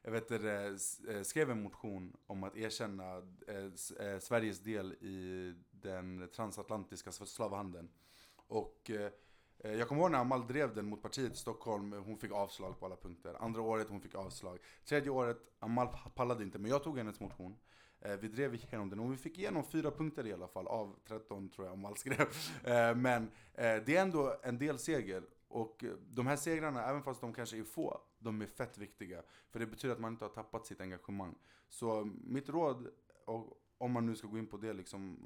[0.03, 0.65] jag vet, eh, det,
[1.09, 7.89] eh, skrev en motion om att erkänna eh, Sveriges del i den transatlantiska slavhandeln.
[8.47, 9.11] Och eh,
[9.63, 12.85] jag kommer ihåg när Amal drev den mot partiet i Stockholm, hon fick avslag på
[12.85, 13.35] alla punkter.
[13.39, 14.59] Andra året hon fick avslag.
[14.85, 17.55] Tredje året, Amal pallade inte, men jag tog hennes motion.
[18.01, 20.95] Eh, vi drev igenom den och vi fick igenom fyra punkter i alla fall av
[21.07, 22.27] 13 tror jag Amal skrev.
[22.63, 25.23] Eh, men eh, det är ändå en del seger.
[25.47, 29.21] Och de här segrarna, även fast de kanske är få, de är fett viktiga.
[29.49, 31.35] För det betyder att man inte har tappat sitt engagemang.
[31.69, 32.87] Så mitt råd,
[33.25, 35.17] och om man nu ska gå in på det, liksom,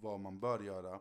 [0.00, 1.00] vad man bör göra,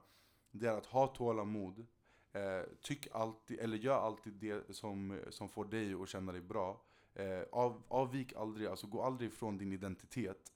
[0.51, 1.85] det är att ha tålamod.
[2.33, 6.81] Eh, tyck alltid, eller gör alltid det som, som får dig att känna dig bra.
[7.13, 10.51] Eh, av, avvik aldrig, alltså gå aldrig ifrån din identitet.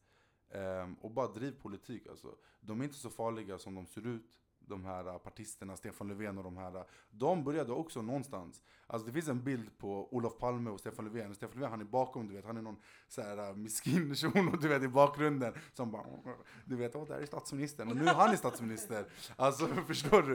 [0.56, 2.36] Um, och bara driv politik alltså.
[2.62, 4.40] De är inte så farliga som de ser ut.
[4.66, 6.84] de här äh, partisterna, Stefan Löfven och de här, äh.
[7.12, 8.62] de började också någonstans.
[8.88, 11.82] Alltså det finns en bild på Olof Palme och Stefan Löfven, och Stefan Löfven han
[11.82, 14.88] är bakom, du vet, han är någon så här uh, miskin shuno, du vet, i
[14.88, 16.06] bakgrunden som bara,
[16.66, 19.06] du vet, åh, där är statsministern, och nu är han är statsminister.
[19.36, 20.34] Alltså, förstår du?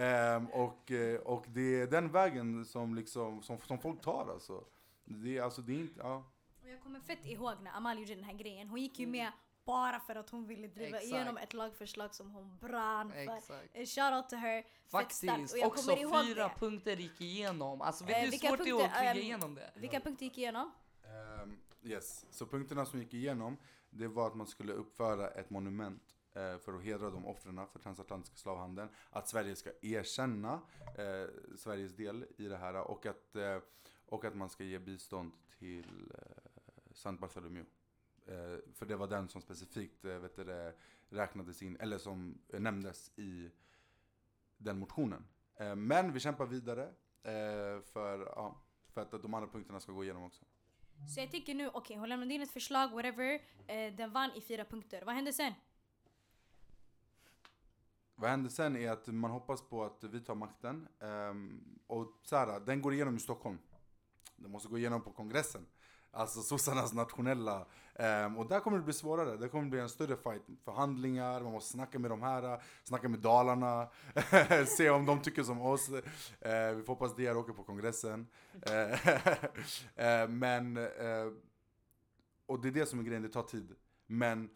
[0.00, 4.64] Um, och, eh, och det är den vägen som, liksom, som, som folk tar alltså.
[5.04, 6.24] Det, alltså, det är inte, ja.
[6.64, 8.68] Jag kommer fett ihåg när Amal gjorde den här grejen.
[8.68, 9.32] Hon gick ju med
[9.68, 11.04] bara för att hon ville driva Exakt.
[11.04, 13.12] igenom ett lagförslag som hon brann
[13.46, 13.54] för.
[13.72, 14.64] Eh, Shout out to her.
[14.90, 16.54] Faktiskt, Och jag också fyra det.
[16.58, 17.80] punkter gick igenom.
[17.82, 19.72] Alltså vet Eh, du hur vilka svårt det är att punkter, kriga ehm, igenom det?
[19.76, 20.72] Vilka punkter gick igenom?
[21.04, 23.56] Ehm, yes, så punkterna som gick igenom,
[23.90, 27.78] det var att man skulle uppföra ett monument eh, för att hedra de offren för
[27.78, 28.88] transatlantiska slavhandeln.
[29.10, 30.60] Att Sverige ska erkänna
[30.98, 33.58] eh, Sveriges del i det här och att, eh,
[34.06, 37.70] och att man ska ge bistånd till eh, Sant Bartholomew.
[38.28, 40.72] Eh, för det var den som specifikt eh, vet du,
[41.08, 43.50] räknades in, eller som eh, nämndes i
[44.56, 45.24] den motionen.
[45.76, 46.94] Men vi kämpar vidare
[47.92, 48.56] för, ja,
[48.94, 50.44] för att de andra punkterna ska gå igenom också.
[51.14, 53.40] Så jag tycker nu, okej hon lämnade in ett förslag, whatever.
[53.96, 55.02] Den vann i fyra punkter.
[55.02, 55.52] Vad hände sen?
[58.14, 60.88] Vad händer sen är att man hoppas på att vi tar makten.
[61.00, 63.58] ehm, och så här, den går igenom i Stockholm.
[64.36, 65.66] Den måste gå igenom på kongressen.
[66.10, 67.66] Alltså sossarnas nationella.
[67.94, 69.36] ehm, och där kommer det bli svårare.
[69.36, 70.42] Det kommer bli en större fight.
[70.64, 73.88] Förhandlingar, man måste snacka med de här, snacka med Dalarna.
[74.76, 75.88] se om de tycker som oss.
[75.88, 78.26] Eh, vi får hoppas DR åker på kongressen.
[79.96, 81.32] Eh, men, eh,
[82.46, 83.74] och det är det som är grejen, det tar tid.
[84.06, 84.50] Men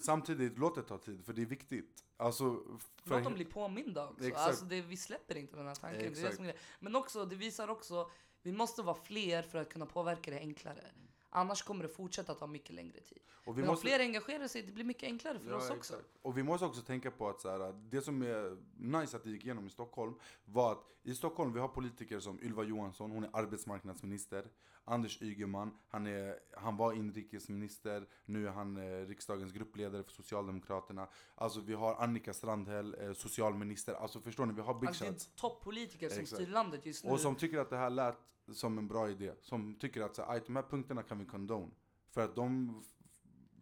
[0.00, 2.04] samtidigt, låt det ta tid, för det är viktigt.
[2.16, 2.62] Alltså,
[3.04, 4.26] för Låt dem bli påminda också.
[4.26, 4.48] Exakt.
[4.48, 6.12] Alltså det, vi släpper inte den här tanken.
[6.12, 6.54] Det är det som är.
[6.80, 8.10] Men också, det visar också,
[8.42, 10.84] vi måste vara fler för att kunna påverka det enklare.
[11.32, 13.18] Annars kommer det fortsätta ta mycket längre tid.
[13.44, 15.70] och vi Men måste, om fler engagerar sig, det blir mycket enklare för Ja, oss
[15.70, 15.94] också.
[15.94, 16.18] exakt.
[16.22, 19.30] Och vi måste också tänka på att så här, det som är nice att det
[19.30, 23.24] gick igenom i Stockholm var att i Stockholm vi har politiker som Ylva Johansson, hon
[23.24, 24.46] är arbetsmarknadsminister.
[24.84, 31.08] Anders Ygeman, han, är, han var inrikesminister, nu är han eh, riksdagens gruppledare för Socialdemokraterna.
[31.34, 33.94] Alltså vi har Annika Strandhäll, eh, socialminister.
[33.94, 36.42] Alltså förstår ni, vi har big Alltså det är toppolitiker som Exakt.
[36.42, 37.10] styr landet just nu.
[37.10, 38.18] Och som tycker att det här lät
[38.52, 39.32] som en bra idé.
[39.40, 41.70] Som tycker att så, "Aj, de här punkterna kan vi condone.
[42.10, 42.82] För att de,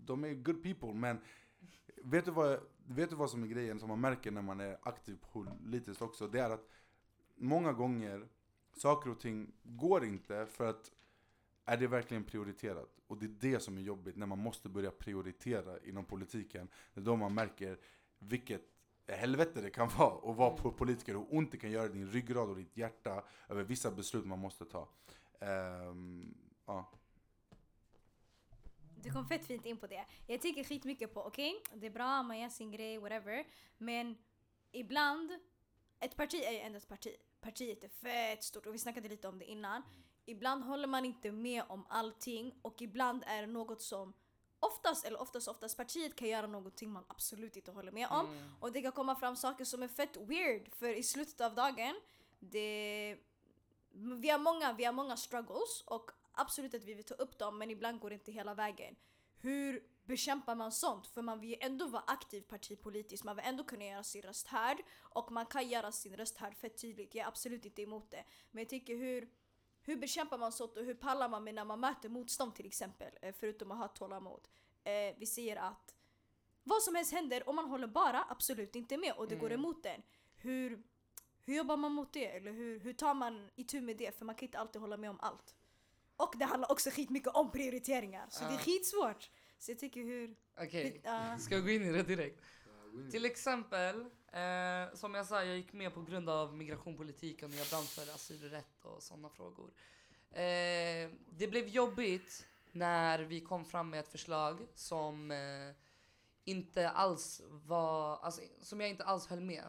[0.05, 0.95] de är good people.
[0.95, 1.21] Men
[2.05, 4.79] vet du, vad, vet du vad som är grejen som man märker när man är
[4.83, 6.29] aktiv politiskt också?
[6.29, 6.69] Det är att
[7.37, 8.29] många gånger
[8.73, 10.93] saker och ting går inte för att
[11.69, 12.99] är det verkligen prioriterat?
[13.07, 16.69] Och det är det som är jobbigt när man måste börja prioritera inom politiken.
[16.95, 17.79] Det är då man märker
[18.19, 18.63] vilket
[19.07, 20.63] helvete det kan vara att vara Mm.
[20.63, 21.13] på politiker.
[21.13, 24.39] Hur ont det kan göra i din ryggrad och ditt hjärta över vissa beslut man
[24.39, 24.89] måste ta.
[25.41, 26.35] Ehm,
[26.67, 26.93] ja.
[29.03, 30.05] Du kom fett fint in på det.
[30.27, 33.45] Jag tänker skitmycket på, okej, det är bra, man gör sin grej, whatever.
[33.79, 34.17] Men
[34.73, 35.31] ibland,
[36.01, 37.17] ett parti är ju ändå ett parti.
[37.41, 39.83] Partiet är fett stort och vi snackade lite om det innan.
[40.29, 44.13] Ibland håller man inte med om allting och ibland är det något som
[44.61, 48.27] oftast, eller oftast oftast, partiet kan göra någonting man absolut inte håller med om.
[48.27, 48.51] Mm.
[48.61, 51.95] Och det kan komma fram saker som är fett weird för i slutet av dagen,
[52.39, 53.17] det...
[53.93, 57.59] Vi har många, vi har många struggles och absolut att vi vill ta upp dem
[57.59, 58.97] men ibland går det inte hela vägen.
[59.41, 61.07] Hur bekämpar man sånt?
[61.07, 64.47] För man vill ju ändå vara aktiv partipolitiskt, man vill ändå kunna göra sin röst
[64.47, 67.15] hörd och man kan göra sin röst hörd fett tydligt.
[67.15, 68.25] Jag är absolut inte emot det.
[68.51, 69.29] Men jag tycker hur,
[69.89, 73.13] hur bekämpar man sånt och hur pallar man med när man möter motstånd till exempel?
[73.23, 74.49] eh, Förutom att ha tålamod.
[74.85, 75.95] Eh, vi säger att
[76.65, 79.61] vad som helst händer och man håller bara absolut inte med och det går Mm.
[79.61, 80.03] emot en.
[80.37, 80.83] Hur,
[81.45, 82.27] hur jobbar man mot det?
[82.27, 84.19] Eller hur, hur tar man itu med det?
[84.19, 85.55] För man kan inte alltid hålla med om allt.
[86.17, 88.27] Och det handlar också skitmycket om prioriteringar.
[88.31, 88.59] Så det är Ja.
[88.59, 89.31] skitsvårt.
[89.59, 90.37] Så jag tycker hur...
[90.61, 91.39] Okej, Ja.
[91.39, 92.41] ska jag gå in i det direkt?
[93.11, 97.67] Till exempel, eh, som jag sa, jag gick med på grund av migrationspolitiken och jag
[97.67, 99.71] brann för asylrätt och sådana frågor.
[100.31, 105.75] Eh, det blev jobbigt när vi kom fram med ett förslag som eh,
[106.45, 109.65] inte alls var, alltså, som jag inte alls höll med.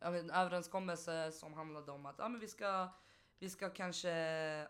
[0.00, 2.88] En överenskommelse som handlade om att ah, men vi, ska,
[3.38, 4.10] vi ska kanske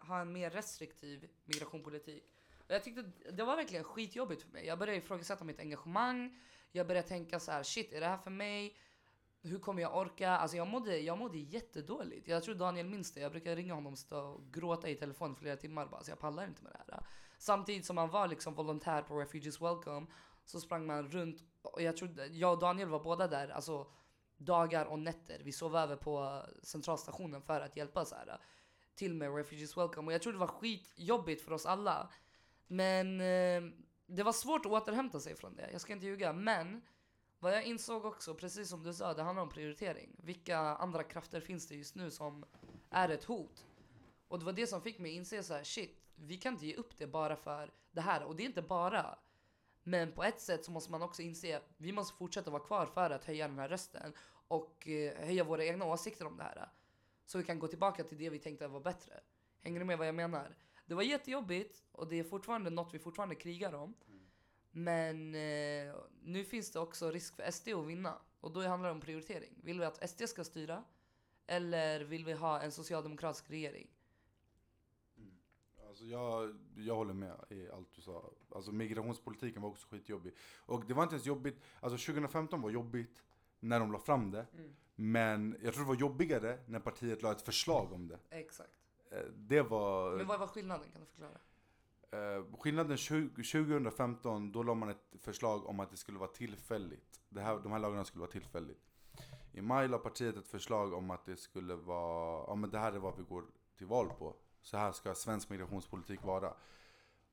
[0.00, 2.24] ha en mer restriktiv migrationspolitik.
[2.66, 3.02] Och jag tyckte
[3.33, 4.66] det var verkligen skitjobbigt för mig.
[4.66, 6.40] Jag började ifrågasätta mitt engagemang.
[6.72, 8.76] Jag började tänka så här: shit är det här för mig?
[9.42, 10.31] Hur kommer jag orka?
[10.31, 12.29] Alltså jag mådde, jag mådde jättedåligt.
[12.29, 13.20] Jag tror Daniel minns det.
[13.20, 16.18] Jag brukar ringa honom och stå och gråta i telefon flera timmar bara, så jag
[16.18, 17.07] pallar inte med det här.
[17.38, 20.07] Samtidigt som man var liksom volontär på Refugees Welcome
[20.44, 23.87] så sprang man runt och jag tror jag och Daniel var båda där, alltså
[24.37, 25.40] dagar och nätter.
[25.44, 28.40] Vi sov över på centralstationen för att hjälpa så här
[28.94, 32.11] till med Refugees Welcome och jag tror det var skitjobbigt för oss alla.
[32.66, 33.72] Men eh,
[34.07, 36.33] det var svårt att återhämta sig från det, jag ska inte ljuga.
[36.33, 36.83] Men
[37.42, 40.16] vad jag insåg också, precis som du sa, det handlar om prioritering.
[40.18, 42.44] Vilka andra krafter finns det just nu som
[42.90, 43.66] är ett hot?
[44.29, 46.74] Och det var det som fick mig inse så här, shit, vi kan inte ge
[46.74, 48.24] upp det bara för det här.
[48.24, 49.18] Och det är inte bara.
[49.83, 52.87] Men på ett sätt så måste man också inse att vi måste fortsätta vara kvar
[52.87, 54.12] för att höja den här rösten
[54.48, 56.68] och eh, höja våra egna åsikter om det här.
[57.26, 59.20] Så vi kan gå tillbaka till det vi tänkte var bättre.
[59.61, 60.57] Hänger du med vad jag menar?
[60.87, 63.94] Det var jättejobbigt och det är fortfarande något vi fortfarande krigar om.
[64.70, 68.94] Men eh, nu finns det också risk för SD att vinna och då handlar det
[68.94, 69.54] om prioritering.
[69.62, 70.85] Vill vi att SD ska styra
[71.46, 73.90] eller vill vi ha en socialdemokratisk regering?
[75.88, 78.33] Alltså jag, jag håller med i allt du sa.
[78.54, 80.35] Alltså migrationspolitiken var också skitjobbig.
[80.56, 83.22] Och det var inte ens jobbigt, alltså 2015 var jobbigt
[83.61, 84.46] när de la fram det.
[84.54, 84.76] Mm.
[84.94, 88.18] Men jag tror det var jobbigare när partiet la ett förslag om det.
[88.30, 88.70] Exakt.
[89.11, 90.16] Eh, Det var...
[90.16, 90.90] Men vad var skillnaden?
[90.92, 91.38] Kan du förklara?
[92.12, 97.20] Eh, skillnaden 20, 2015, då la man ett förslag om att det skulle vara tillfälligt.
[97.29, 98.90] Det här, de här lagarna skulle vara tillfälligt.
[99.53, 102.92] I maj la partiet ett förslag om att det skulle vara, ja men det här
[102.92, 103.44] är vad vi går
[103.77, 104.37] till val på.
[104.62, 106.55] Så här ska svensk migrationspolitik vara.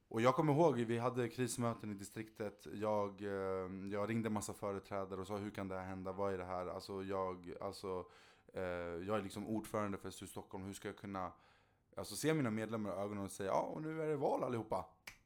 [0.07, 2.67] Och jag kommer ihåg, vi hade krismöten i distriktet.
[2.73, 6.11] Jag, eh, jag ringde massa företrädare och sa hur kan det här hända?
[6.11, 6.67] Vad är det här?
[6.67, 8.05] Alltså jag, alltså,
[8.53, 8.61] eh,
[9.07, 10.63] jag är liksom ordförande för SU Stockholm.
[10.63, 11.31] Hur ska jag kunna
[11.97, 14.85] alltså, se mina medlemmar i ögonen och säga ja och nu är det val allihopa.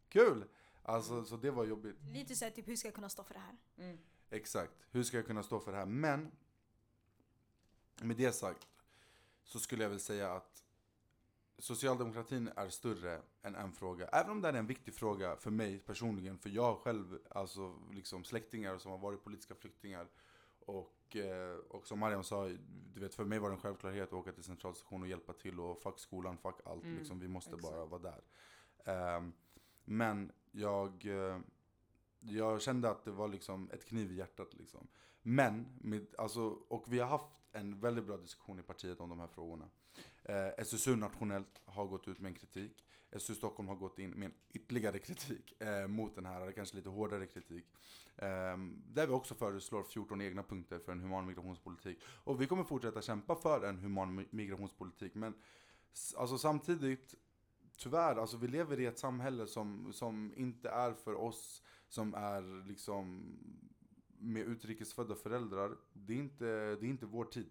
[0.09, 0.45] Kul!
[0.83, 1.95] Alltså så det var jobbigt.
[2.13, 3.57] Lite såhär typ hur ska jag kunna stå för det här?
[3.77, 3.97] Mm.
[4.29, 4.73] Exakt.
[4.91, 5.85] Hur ska jag kunna stå för det här?
[5.85, 6.31] Men
[8.01, 8.67] med det sagt
[9.43, 10.63] så skulle jag väl säga att
[11.57, 14.07] socialdemokratin är större än en fråga.
[14.07, 16.37] Även om det är en viktig fråga för mig personligen.
[16.37, 20.07] För jag själv alltså, liksom släktingar som har varit politiska flyktingar.
[20.59, 22.47] Och, eh, och som Mariam sa,
[22.93, 25.59] du vet, för mig var det en självklarhet att åka till centralstationen och hjälpa till
[25.59, 26.83] och fuck skolan, fuck allt.
[26.83, 27.73] Mm, liksom, vi måste exakt.
[27.73, 28.21] bara vara där.
[28.85, 29.33] Ehm,
[29.85, 31.39] men jag, eh,
[32.19, 34.53] jag kände att det var liksom ett kniv i hjärtat.
[34.53, 34.87] Liksom.
[35.21, 39.19] Men, med, alltså, och vi har haft en väldigt bra diskussion i partiet om de
[39.19, 39.69] här frågorna.
[40.23, 42.85] Eh, SSU nationellt har gått ut med en kritik.
[43.19, 46.75] SU Stockholm har gått in med en ytterligare kritik eh, mot den här, eller kanske
[46.75, 47.65] lite hårdare kritik.
[48.15, 51.99] Eh, där vi också föreslår 14 egna punkter för en human migrationspolitik.
[52.23, 55.15] Och vi kommer fortsätta kämpa för en human migrationspolitik.
[55.15, 55.33] Men
[56.17, 57.15] alltså, samtidigt,
[57.77, 62.67] tyvärr, alltså, vi lever i ett samhälle som, som inte är för oss som är
[62.67, 63.37] liksom
[64.17, 65.77] med utrikesfödda föräldrar.
[65.93, 67.49] Det är inte, det är inte vår tid.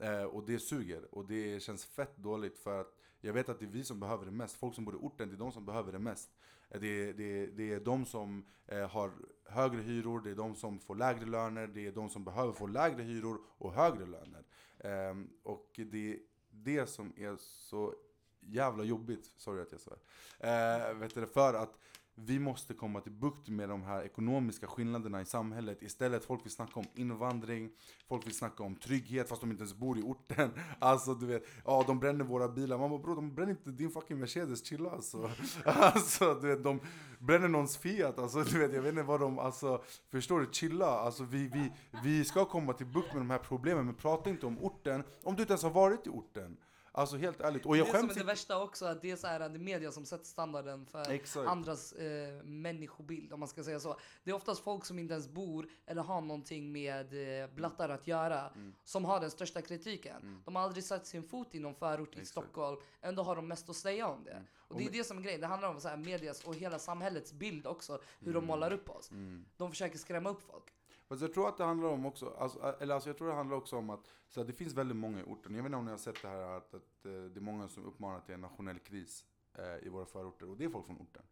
[0.00, 3.64] Eh, och det suger och det känns fett dåligt för att jag vet att det
[3.64, 4.56] är vi som behöver det mest.
[4.56, 6.30] Folk som bor i orten, det är de som behöver det mest.
[6.70, 7.12] Eh, Det, är,
[7.56, 9.12] det är de som eh, har
[9.44, 12.66] högre hyror, det är de som får lägre löner, det är de som behöver få
[12.66, 14.44] lägre hyror och högre löner.
[14.78, 16.18] Ehm, och det är
[16.50, 17.94] det som är så
[18.40, 19.98] jävla jobbigt, sorry att jag svär.
[20.38, 21.78] Eh, vet du, för att
[22.14, 25.82] vi måste komma till bukt med de här ekonomiska skillnaderna i samhället.
[25.82, 27.70] Istället folk vill snacka om invandring,
[28.08, 30.50] folk vill snacka om trygghet fast de inte ens bor i orten.
[30.78, 32.78] Alltså du vet, ja de bränner våra bilar.
[32.78, 35.30] Man bara bror de bränner inte din fucking Mercedes, chilla alltså.
[35.64, 36.80] Alltså du vet, de
[37.18, 38.18] bränner någons Fiat.
[38.18, 40.48] Alltså du vet, jag vet inte vad de, alltså förstår du?
[40.52, 40.86] Chilla.
[40.86, 41.72] Alltså vi, vi,
[42.04, 45.36] vi ska komma till bukt med de här problemen men prata inte om orten om
[45.36, 46.56] du inte ens har varit i orten.
[46.96, 47.66] Alltså helt ärligt.
[47.66, 49.58] Och jag det som är det värsta också, att det är så här, det är
[49.58, 51.48] media som sätter standarden för Exakt.
[51.48, 53.96] andras eh, människobild, om man ska säga så.
[54.24, 58.06] Det är oftast folk som inte ens bor eller har någonting med eh, blattar att
[58.06, 58.74] göra, Mm.
[58.84, 60.42] som har den största kritiken.
[60.44, 62.28] De har aldrig satt sin fot i någon förort i Exakt.
[62.28, 64.30] Stockholm, ändå har de mest att säga om det.
[64.30, 64.44] Mm.
[64.56, 66.78] Och det är det som är grejen, det handlar om så här, medias och hela
[66.78, 69.10] samhällets bild också, hur de målar upp oss.
[69.10, 69.44] Mm.
[69.56, 70.64] De försöker skrämma upp folk.
[71.14, 73.56] Fast jag tror att det handlar om också, alltså, eller alltså jag tror det handlar
[73.56, 75.54] också om att så här, det finns väldigt många i orten.
[75.54, 77.68] Jag vet inte om ni har sett det här att, att eh, det är många
[77.68, 79.24] som uppmanar till en nationell kris
[79.54, 80.50] eh, i våra förorter.
[80.50, 81.22] Och det är folk från orten.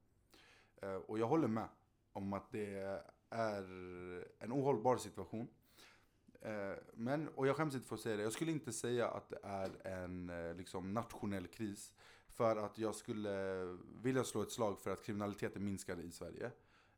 [0.77, 1.69] Eh, och jag håller med
[2.13, 3.65] om att det är
[4.39, 5.49] en ohållbar situation.
[6.41, 9.29] Eh, men, och jag skäms inte för att säga det, jag skulle inte säga att
[9.29, 11.93] det är en eh, liksom, nationell kris.
[12.29, 13.65] För att jag skulle
[14.03, 16.51] vilja slå ett slag för att kriminaliteten minskar i Sverige.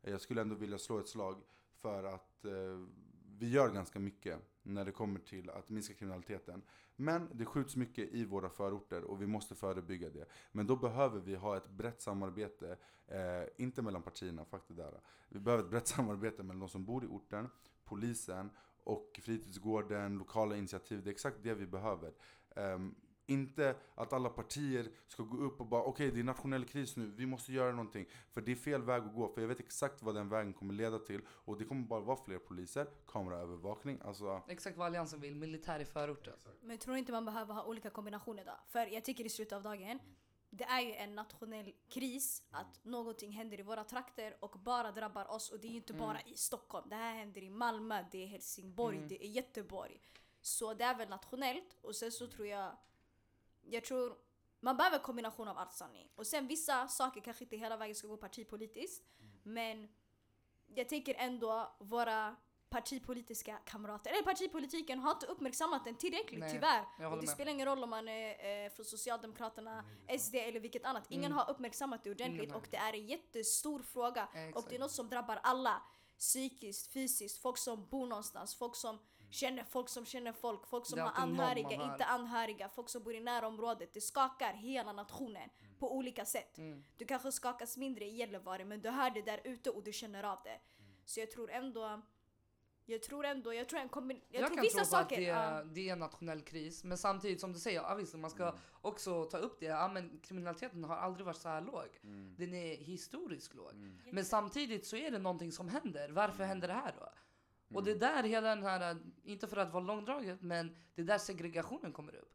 [0.03, 1.42] Jag skulle ändå vilja slå ett slag
[1.85, 2.53] för att eh,
[3.38, 6.62] vi gör ganska mycket när det kommer till att minska kriminaliteten.
[6.97, 10.25] Men det skjuts mycket i våra förorter och vi måste förebygga det.
[10.53, 15.01] Men då behöver vi ha ett brett samarbete, eh, inte mellan partierna, fuck det där.
[15.29, 17.49] Vi behöver ett brett samarbete mellan de som bor i orten,
[17.85, 18.51] polisen
[18.85, 21.03] och fritidsgården, lokala initiativ.
[21.03, 22.12] Det är exakt det vi behöver.
[22.57, 22.94] Ehm,
[23.26, 27.06] inte att alla partier ska gå upp och bara okej det är nationell kris nu,
[27.16, 28.06] vi måste göra någonting.
[28.32, 30.74] För det är fel väg att gå, för jag vet exakt vad den vägen kommer
[30.74, 31.22] leda till.
[31.28, 34.42] Och det kommer bara vara fler poliser, kameraövervakning, alltså...
[34.48, 36.34] Exakt vad alliansen vill, militär i förorten.
[36.60, 38.52] Men tror inte man behöver ha olika kombinationer då?
[38.66, 39.98] För jag tycker i slutet av dagen,
[40.50, 45.30] det är ju en nationell kris att någonting händer i våra trakter och bara drabbar
[45.30, 45.50] oss.
[45.50, 46.88] Och det är ju inte bara i Stockholm.
[46.88, 50.00] Det här händer i Malmö, det är Helsingborg, det är Göteborg.
[50.40, 51.76] Så det är väl nationellt.
[51.82, 52.76] Och sen så tror jag,
[53.66, 54.16] jag tror
[54.61, 56.09] man behöver en kombination av allt sanning.
[56.14, 59.05] Och sen vissa saker kanske inte hela vägen ska gå partipolitiskt.
[59.42, 59.88] Men
[60.74, 62.37] jag tänker ändå våra
[62.68, 66.81] partipolitiska kamrater, eller partipolitiken har inte uppmärksammat den tillräckligt Nej, tyvärr.
[66.81, 67.29] Och det med.
[67.29, 69.85] spelar ingen roll om man är eh, från Socialdemokraterna,
[70.18, 71.07] SD eller vilket annat.
[71.09, 72.57] Ingen har uppmärksammat det ordentligt Mm.
[72.57, 74.29] Och det är en jättestor fråga.
[74.35, 75.83] Ja, Och det är något som drabbar alla.
[76.18, 78.98] Psykiskt, fysiskt, folk som bor någonstans, folk som
[79.35, 83.20] känner folk som känner folk, folk som har anhöriga, inte anhöriga, folk som bor i
[83.20, 83.94] närområdet.
[83.94, 86.59] Det skakar hela nationen på olika sätt.
[86.59, 86.85] Mm.
[86.97, 90.23] Du kanske skakas mindre i Gällivare men du hör det där ute och du känner
[90.23, 90.61] av det.
[91.05, 92.03] Så jag tror ändå
[92.87, 95.18] jag tror ändå, jag tror en kombin- jag, Jag, tror kan vissa tro saker, att
[95.18, 98.31] det är, det är en nationell kris, men samtidigt som du säger, ja, visst, man
[98.31, 99.66] ska också ta upp det.
[99.66, 102.01] Ja, men kriminaliteten har aldrig varit så här låg.
[102.37, 103.73] Den är historiskt låg.
[104.12, 106.09] Men samtidigt så är det någonting som händer.
[106.09, 107.09] Varför händer det här då?
[107.74, 111.06] Och det är där hela den här, inte för att vara långdraget, men det är
[111.06, 112.34] där segregationen kommer upp.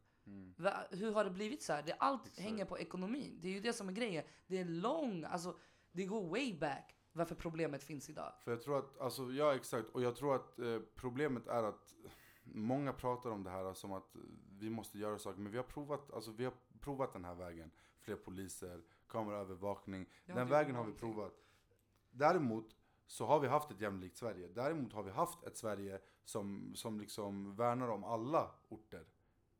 [0.56, 1.82] Va, hur har det blivit så här?
[1.82, 3.38] Det, allt hänger på ekonomin.
[3.42, 4.24] Det är ju det som är grejen.
[4.46, 5.56] Det är lång, alltså
[5.92, 8.32] det går way back varför problemet finns idag.
[8.44, 11.94] För jag tror att, alltså ja exakt, och jag tror att eh, problemet är att
[12.44, 14.16] många pratar om det här som att
[14.58, 17.70] vi måste göra saker, men vi har provat, alltså vi har provat den här vägen.
[18.00, 21.32] Fler poliser, kameraövervakning, den vägen har vi provat.
[22.10, 22.76] Däremot
[23.10, 24.48] så har vi haft ett jämlikt Sverige.
[24.54, 29.04] Däremot har vi haft ett Sverige som, som liksom värnar om alla orter.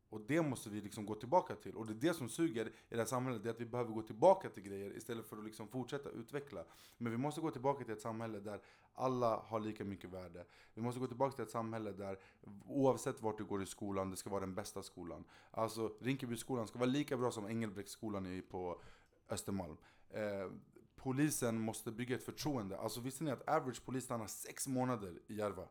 [0.09, 1.75] Och det måste vi liksom gå tillbaka till.
[1.75, 3.93] Och det är det som suger i det här samhället, det är att vi behöver
[3.93, 6.65] gå tillbaka till grejer istället för att liksom fortsätta utveckla.
[6.97, 8.61] Men vi måste gå tillbaka till ett samhälle där
[8.93, 10.45] alla har lika mycket värde.
[10.73, 12.19] Vi måste gå tillbaka till ett samhälle där
[12.65, 15.23] oavsett vart du går i skolan, det ska vara den bästa skolan.
[15.51, 18.81] Alltså Rinkebyskolan ska vara lika bra som Engelbrektsskolan på
[19.29, 19.77] Östermalm.
[20.09, 20.51] Eh,
[21.03, 22.77] polisen måste bygga ett förtroende.
[22.77, 25.67] Alltså visste ni att average polis stannar sex månader i Järva?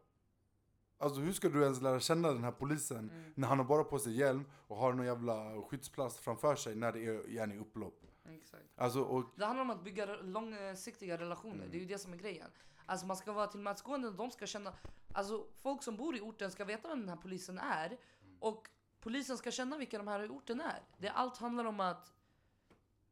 [0.98, 3.98] Alltså hur ska du ens lära känna den här polisen när han har bara på
[3.98, 8.06] sig hjälm och har någon jävla skyddsplast framför sig när det är i upplopp?
[8.24, 8.64] Exakt.
[8.76, 11.54] Alltså och Det handlar om att bygga långsiktiga relationer.
[11.54, 11.70] Mm.
[11.70, 12.50] Det är ju det som är grejen.
[12.86, 14.72] Alltså man ska vara tillmötesgående, de ska känna...
[15.12, 17.98] Alltså folk som bor i orten ska veta vem den här polisen är.
[18.38, 18.68] Och
[19.00, 20.82] polisen ska känna vilka de här i orten är.
[20.98, 22.12] Det allt handlar om att...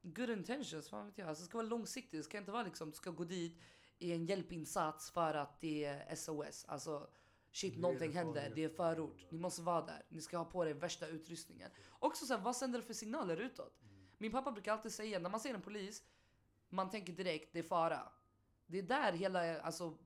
[0.02, 1.28] Good intentions, fan vet jag.
[1.28, 2.20] Alltså det ska vara långsiktigt.
[2.20, 3.60] Det ska inte vara liksom, du ska gå dit
[3.98, 6.64] i en hjälpinsats för att det är SOS.
[6.68, 7.10] Alltså
[7.52, 9.26] shit, någonting händer, det är förort.
[9.30, 10.02] Ni måste vara där.
[10.08, 11.70] Ni ska ha på er värsta utrustningen.
[11.98, 13.80] Också så här, vad sänder det för signaler utåt?
[14.18, 16.02] Min pappa brukar alltid säga, när man ser en polis,
[16.68, 18.12] man tänker direkt det är fara.
[18.66, 19.98] Det är där hela alltså,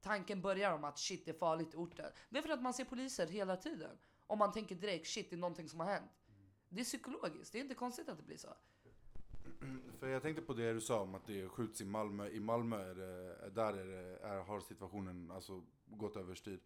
[0.00, 2.12] tanken börjar om att shit det är farligt i orten.
[2.30, 3.98] Det är för att man ser poliser hela tiden.
[4.26, 6.10] Och man tänker direkt shit det är någonting som har hänt.
[6.68, 8.54] Det är psykologiskt, det är inte konstigt att det blir så.
[9.62, 12.28] Mm, för jag tänkte på det du sa om att det skjuts i Malmö.
[12.28, 16.60] I Malmö är det, där är det, är, har situationen alltså gått överstyr.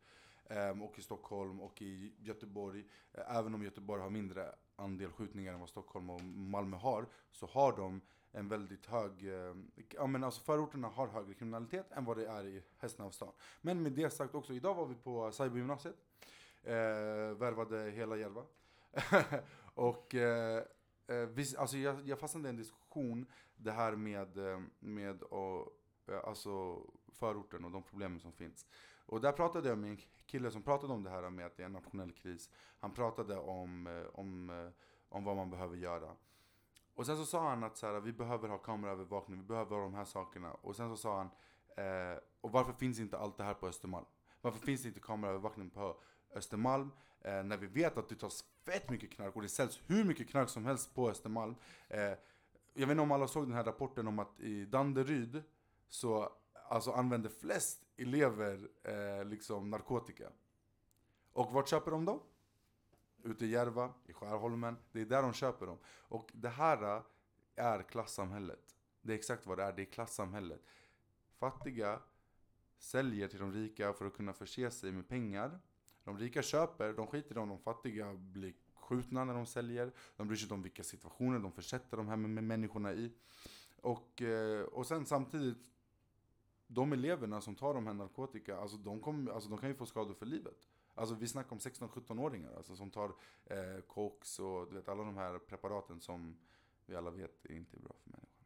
[0.48, 2.84] Ehm, och i Stockholm och i Göteborg.
[3.12, 7.06] Eh, även om Göteborg har mindre andel skjutningar än vad Stockholm och Malmö har.
[7.32, 8.00] Så har de
[8.32, 9.54] en väldigt hög, eh,
[9.88, 13.32] ja men alltså förorterna har högre kriminalitet än vad det är i resten av stan.
[13.60, 15.96] Men med det sagt också, idag var vi på cybergymnasiet.
[16.62, 16.74] Eh,
[17.36, 18.42] värvade hela Järva.
[19.74, 20.62] och eh,
[21.06, 25.68] eh, vi, alltså jag, jag fastnade i en diskussion det här med, eh, med och,
[26.24, 28.66] alltså förorten och de problemen som finns.
[29.06, 31.62] Och där pratade jag med en kille som pratade om det här med att det
[31.62, 32.50] är en nationell kris.
[32.80, 34.72] Han pratade om, eh, om,
[35.08, 36.16] om vad man behöver göra.
[36.94, 39.82] Och sen så sa han att så här, vi behöver ha kameraövervakning, vi behöver ha
[39.82, 40.52] de här sakerna.
[40.52, 41.30] Och sen så sa han,
[41.86, 44.06] eh, och varför finns inte allt det här på Östermalm?
[44.40, 46.00] Varför finns det inte kameraövervakning på
[46.34, 46.90] Östermalm?
[47.20, 50.28] Eh, när vi vet att det tas fett mycket knark och det säljs hur mycket
[50.28, 51.54] knark som helst på Östermalm.
[51.88, 52.00] Eh,
[52.76, 55.42] jag vet inte om alla såg den här rapporten om att i Danderyd
[55.88, 56.32] så
[56.68, 60.28] alltså, använder flest elever eh, liksom narkotika.
[61.32, 62.20] Och vart köper de dem?
[63.22, 64.76] Ute i Järva, i Skärholmen.
[64.92, 65.78] Det är där de köper dem.
[65.86, 67.02] Och det här eh,
[67.56, 68.76] är klassamhället.
[69.02, 70.62] Det är exakt vad det är, det är klassamhället.
[71.38, 72.00] Fattiga
[72.78, 75.60] säljer till de rika för att kunna förse sig med pengar.
[76.04, 79.92] De rika köper, de skiter i om de fattiga blir skjutna när de säljer.
[80.16, 83.12] De bryr sig inte om vilka situationer de försätter de här med, med människorna i.
[83.80, 85.70] Och, eh, och sen samtidigt,
[86.66, 89.86] de eleverna som tar de här narkotika, alltså de, kom, alltså de kan ju få
[89.86, 90.68] skador för livet.
[90.94, 93.12] Alltså vi snackar om 16-17-åringar alltså som tar
[93.44, 96.36] eh, koks och du vet, alla de här preparaten som
[96.86, 98.44] vi alla vet inte är bra för människan.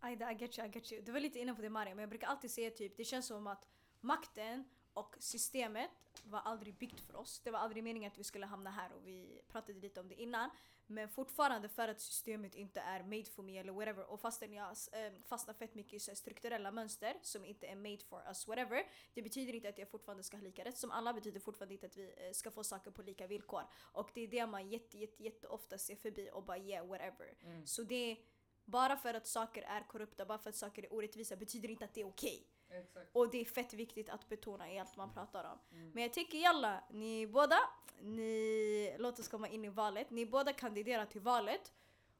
[0.00, 1.02] Aida, I get you, I get you.
[1.02, 3.26] Du var lite inne på det Mariam, men jag brukar alltid säga typ, det känns
[3.26, 3.68] som att
[4.00, 4.64] makten
[4.98, 5.90] och systemet
[6.24, 7.40] var aldrig byggt för oss.
[7.44, 10.14] Det var aldrig meningen att vi skulle hamna här och vi pratade lite om det
[10.14, 10.50] innan.
[10.86, 14.68] Men fortfarande för att systemet inte är made for me eller whatever och fastän jag
[14.68, 18.82] äh, fastnar fett mycket i strukturella mönster som inte är made for us whatever.
[19.14, 21.86] Det betyder inte att jag fortfarande ska ha lika rätt som alla, betyder fortfarande inte
[21.86, 23.62] att vi äh, ska få saker på lika villkor.
[23.92, 27.34] Och det är det man jätte, jätte, jätte ofta ser förbi och bara yeah whatever.
[27.42, 27.66] Mm.
[27.66, 28.16] Så det
[28.64, 31.94] bara för att saker är korrupta, bara för att saker är orättvisa betyder inte att
[31.94, 32.46] det är okej.
[32.70, 33.10] Exakt.
[33.12, 35.58] Och det är fett viktigt att betona i allt man pratar om.
[35.78, 35.90] Mm.
[35.94, 37.58] Men jag tycker jalla, ni båda,
[38.02, 40.10] ni, låt oss komma in i valet.
[40.10, 41.72] Ni båda kandiderar till valet.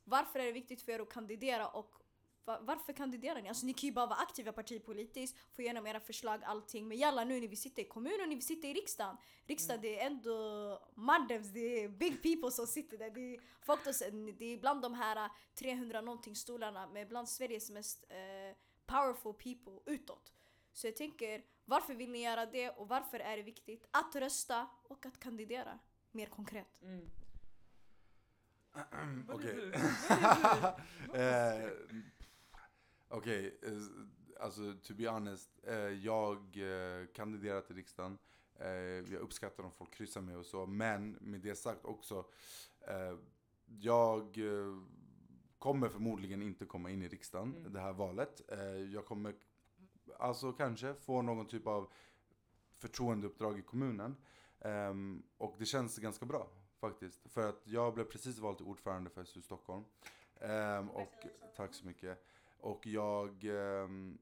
[0.05, 1.95] Varför är det viktigt för er att kandidera och
[2.45, 3.49] va- varför kandiderar ni?
[3.49, 6.89] Alltså ni kan ju bara vara aktiva partipolitiskt, få igenom era förslag, allting.
[6.89, 9.17] Men jalla nu när vi sitter i kommunen, när vi sitter i riksdagen.
[9.47, 13.11] Riksdagen det är ändå mandevs, det är big people som sitter där.
[13.11, 13.91] Det är, folk då,
[14.39, 19.93] det är bland de här 300 någonting stolarna med bland Sveriges mest eh, powerful people
[19.93, 20.33] utåt.
[20.79, 24.69] Så jag tänker, varför vill ni göra det och varför är det viktigt att rösta
[24.85, 25.79] och att kandidera?
[26.13, 26.83] Mer konkret.
[26.83, 27.11] Mm.
[29.29, 29.73] Okej.
[31.15, 31.71] Eh,
[33.09, 33.73] Okej, eh,
[34.45, 35.51] alltså to be honest.
[35.63, 38.19] eh, jag eh, kandiderar till riksdagen.
[38.61, 38.69] Eh,
[39.13, 40.67] jag uppskattar om folk kryssar mig och så.
[40.67, 42.25] Men med det sagt också.
[42.81, 43.19] eh,
[43.67, 44.39] jag
[45.59, 47.73] kommer förmodligen inte komma in i riksdagen Mm.
[47.73, 48.41] det här valet.
[48.93, 49.35] Jag kommer
[50.19, 51.91] alltså kanske få någon typ av
[52.77, 54.17] förtroendeuppdrag i kommunen.
[54.61, 56.49] Ehm, och det känns ganska bra
[56.81, 57.33] faktiskt.
[57.33, 59.85] För att jag blev precis vald till ordförande för SU Stockholm.
[60.41, 62.25] Ehm, och, tack så mycket.
[62.61, 64.19] Och jag ehm,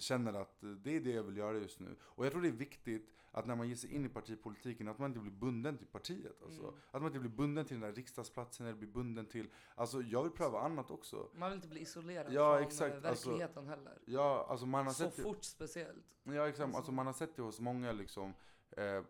[0.00, 1.96] känner att det är det jag vill göra just nu.
[2.02, 4.98] Och jag tror det är viktigt att när man ger sig in i partipolitiken att
[4.98, 6.42] man inte blir bunden till partiet.
[6.42, 6.62] Alltså.
[6.62, 6.74] Mm.
[6.90, 9.50] Att man inte blir bunden till den där riksdagsplatsen eller blir bunden till...
[9.74, 11.28] Alltså jag vill pröva annat också.
[11.34, 13.98] Man vill inte bli isolerad Ja, från exakt, eh, alltså, verkligheten heller.
[14.04, 16.04] Ja, alltså man har Så sett det- fort speciellt.
[16.22, 18.34] Ja exakt, Alltså- alltså man har sett det hos många liksom.
[18.70, 19.02] Eh,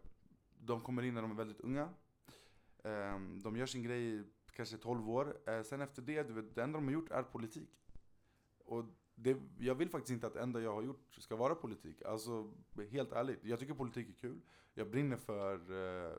[0.59, 1.89] de kommer in när de är väldigt unga.
[2.85, 5.37] Eh, de gör sin grej i kanske 12 år.
[5.51, 7.83] Eh, sen efter det, du vet, det enda de har gjort är politik.
[8.65, 8.85] Och
[9.17, 12.03] det, jag vill faktiskt inte att det enda jag har gjort ska vara politik.
[12.03, 12.53] Alltså
[12.91, 14.41] helt ärligt, jag tycker politik är kul.
[14.75, 16.17] Jag brinner för, eh,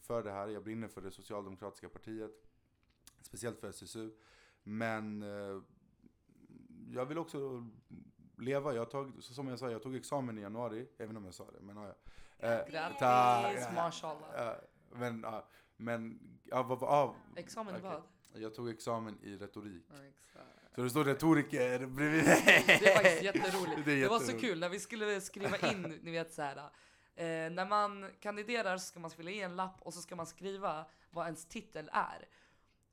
[0.00, 2.30] för det här, jag brinner för det socialdemokratiska partiet.
[3.22, 4.10] Speciellt för SSU.
[4.62, 5.62] Men eh,
[6.90, 7.66] jag vill också
[8.38, 8.74] leva.
[8.74, 10.86] Jag så som jag sa, jag tog examen i januari.
[11.00, 11.94] Inte om jag sa det, men ja.
[12.38, 12.48] ja.
[12.48, 14.56] Eh, Grattis, mashallah.
[14.92, 18.02] Men, ja, men, ja, vad, vad, Examen i vad?
[18.32, 19.84] jag tog examen i retorik.
[19.90, 20.59] Exakt.
[20.74, 22.24] Så det står retoriker bredvid.
[22.24, 23.80] Det är faktiskt jätteroligt.
[23.84, 26.56] Det är Det, var så kul när vi skulle skriva in, ni vet så här.
[26.56, 30.26] Eh, när man kandiderar så ska man fylla i en lapp och så ska man
[30.26, 32.28] skriva vad ens titel är.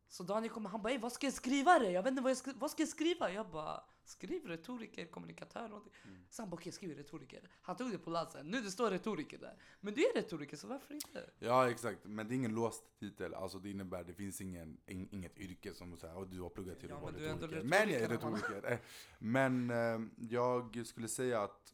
[0.09, 1.91] Så Daniel kommer, han bara "Ey, vad ska jag skriva det?
[1.91, 3.31] Jag vet inte vad jag ska, vad ska jag skriva?
[3.31, 5.93] Jag bara skriv retoriker, kommunikatör någonting.
[6.05, 6.17] Mm.
[6.29, 7.49] Så han bara okej, skriv retoriker.
[7.61, 8.47] Han tog det på lassen.
[8.47, 9.57] Nu det står retoriker där.
[9.79, 11.29] Men du är retoriker så varför inte?
[11.39, 13.33] Ja exakt, men det är ingen låst titel.
[13.33, 16.89] Alltså det innebär, det finns ingen, in, inget yrke som säger du har pluggat till
[16.89, 17.67] Ja, att vara ändå retoriker.
[17.67, 18.71] Men jag är retoriker, retoriker.
[18.71, 18.79] Eh,
[19.19, 19.99] Men eh,
[20.29, 21.73] jag skulle säga att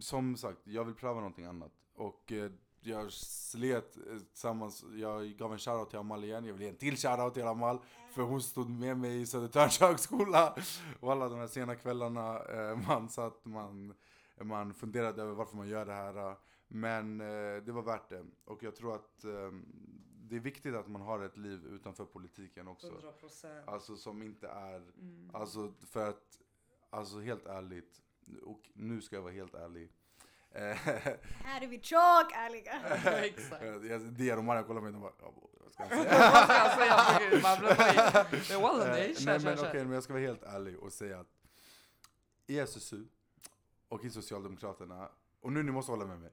[0.00, 1.72] som sagt, jag vill pröva någonting annat.
[1.94, 2.50] Och eh,
[2.82, 6.76] jag slet eh, tillsammans, jag gav en shoutout till Amal igen, jag vill ge en
[6.76, 7.78] till shoutout till Amal.
[8.14, 10.54] För hon stod med mig i Södertörns högskola.
[11.00, 13.94] Och alla de här sena kvällarna eh, man satt, man,
[14.42, 16.36] man funderade över varför man gör det här.
[16.68, 18.24] Men eh, det var värt det.
[18.44, 19.50] Och jag tror att eh,
[20.22, 22.86] det är viktigt att man har ett liv utanför politiken också.
[22.86, 23.68] 100 procent.
[23.68, 25.30] Alltså som inte är, Mm.
[25.34, 26.38] alltså för att,
[26.90, 28.00] alltså helt ärligt.
[28.42, 29.92] Och nu ska jag vara helt ärlig.
[30.54, 32.72] Här är vi tjock ärliga.
[33.24, 33.62] Exakt.
[34.38, 36.44] och Maria kollar på mig och bara, "Ja, vad ska jag Vad säga?
[36.44, 37.42] ska jag säga?
[37.42, 37.74] Man blir
[38.52, 40.92] bara wallah, nej, kör, Nej kör, men okej, men jag ska vara helt ärlig och
[40.92, 41.26] säga att
[42.46, 43.04] i SSU
[43.88, 45.08] och i Socialdemokraterna,
[45.42, 46.30] och nu ni måste hålla med mig.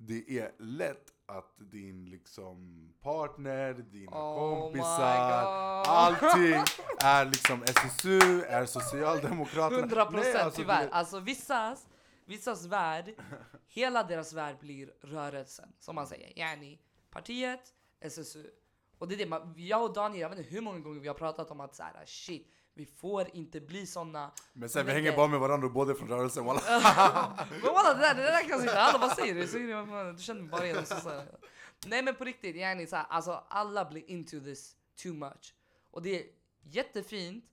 [0.00, 5.42] Det är lätt att din liksom partner, dina Oh kompisar,
[5.86, 6.62] allting
[7.00, 9.78] är liksom SSU, är Socialdemokraterna.
[9.80, 10.82] 100 procent Nej, alltså, tyvärr.
[10.86, 11.86] det- Alltså vissas,
[12.28, 13.14] vissas värld,
[13.66, 15.72] hela deras värld blir rörelsen.
[15.78, 16.38] Som man säger.
[16.38, 16.78] Yani
[17.10, 18.50] partiet, SSU.
[18.98, 21.08] Och det är det, man, jag och Daniel, jag vet inte hur många gånger vi
[21.08, 24.32] har pratat om att så här, shit, vi får inte bli såna.
[24.52, 26.60] Men sen vi hänger det- bara med varandra är från rörelsen walla.
[27.50, 29.46] men walla det där, det där kan inte alla, vad säger du?
[29.46, 30.84] Säger du, du känner bara igen.
[31.04, 31.38] Här.
[31.86, 35.54] Nej men på riktigt, yani, så här, alltså alla blir into this too much.
[35.90, 36.26] Och det är
[36.62, 37.44] jättefint,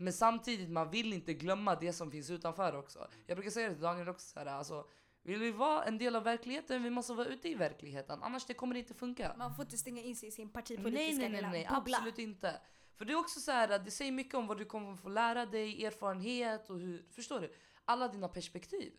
[0.00, 3.08] men samtidigt man vill inte glömma det som finns utanför också.
[3.26, 4.86] Jag brukar säga det till Daniel också, så här, alltså,
[5.22, 8.54] vill vi vara en del av verkligheten, vi måste vara ute i verkligheten, annars det
[8.54, 9.34] kommer inte funka.
[9.38, 11.96] Man får inte stänga in sig i sin Nej, partipolitiska nej, nej, lilla nej, bubbla.
[11.96, 12.60] absolut inte.
[12.94, 15.46] För det är också så här det säger mycket om vad du kommer få lära
[15.46, 17.54] dig, erfarenhet och hur, förstår du?
[17.84, 18.92] Alla dina perspektiv.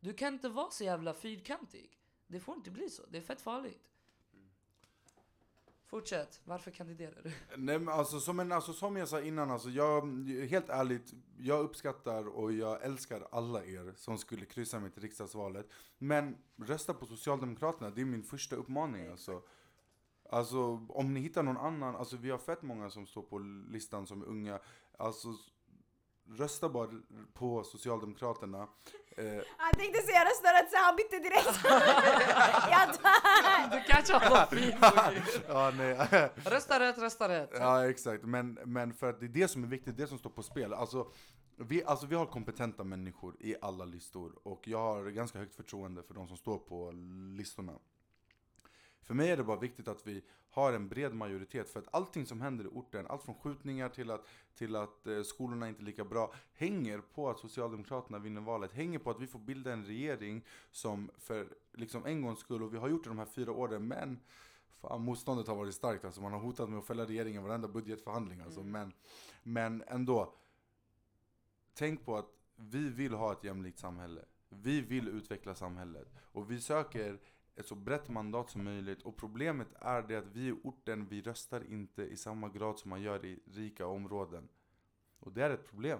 [0.00, 1.98] Du kan inte vara så jävla fyrkantig.
[2.26, 3.02] Det får inte bli så.
[3.06, 3.91] Det är fett farligt.
[5.92, 6.40] Fortsätt.
[6.44, 7.32] Varför kandiderar du?
[7.56, 11.60] Nej men alltså som, en, alltså som jag sa innan, alltså jag, helt ärligt, jag
[11.60, 15.68] uppskattar och jag älskar alla er som skulle kryssa mig till riksdagsvalet.
[15.98, 19.42] Men rösta på Socialdemokraterna, det är min första uppmaning alltså.
[20.30, 23.38] Alltså om ni hittar någon annan, alltså vi har fett många som står på
[23.70, 24.60] listan som är unga.
[24.98, 25.28] Alltså
[26.28, 26.90] rösta bara
[27.32, 28.68] på Socialdemokraterna.
[29.16, 31.64] Eh, Han tänkte säga rösta rätt så han bytte direkt.
[32.70, 33.70] jag dör!
[33.76, 34.76] Du kanske har varit fin.
[35.48, 36.30] ja, nej.
[36.44, 37.50] Rösta rätt, rösta rätt.
[37.52, 40.30] Ja exakt, men, men för att det är det som är viktigt, det som står
[40.30, 40.74] på spel.
[40.74, 41.06] Alltså
[41.56, 46.02] vi, alltså vi har kompetenta människor i alla listor och jag har ganska högt förtroende
[46.02, 46.90] för de som står på
[47.38, 47.72] listorna.
[49.02, 52.26] För mig är det bara viktigt att vi har en bred majoritet för att allting
[52.26, 55.84] som händer i orten, allt från skjutningar till att, till att eh, skolorna inte är
[55.84, 59.84] lika bra, hänger på att Socialdemokraterna vinner valet, hänger på att vi får bilda en
[59.84, 63.52] regering som för liksom en gångs skull, och vi har gjort det de här fyra
[63.52, 64.20] åren, men
[64.82, 66.20] Fan, motståndet har varit starkt alltså.
[66.20, 68.60] Man har hotat med att fälla regeringen varenda budgetförhandling alltså.
[68.60, 68.72] Mm.
[68.72, 68.92] Men,
[69.42, 70.34] men ändå.
[71.74, 74.24] Tänk på att vi vill ha ett jämlikt samhälle.
[74.48, 76.08] Vi vill utveckla samhället.
[76.32, 77.18] Och vi söker
[77.56, 79.02] ett så brett mandat som möjligt.
[79.02, 82.90] Och problemet är det att vi i orten, vi röstar inte i samma grad som
[82.90, 84.48] man gör i rika områden.
[85.18, 85.98] Och det är ett problem.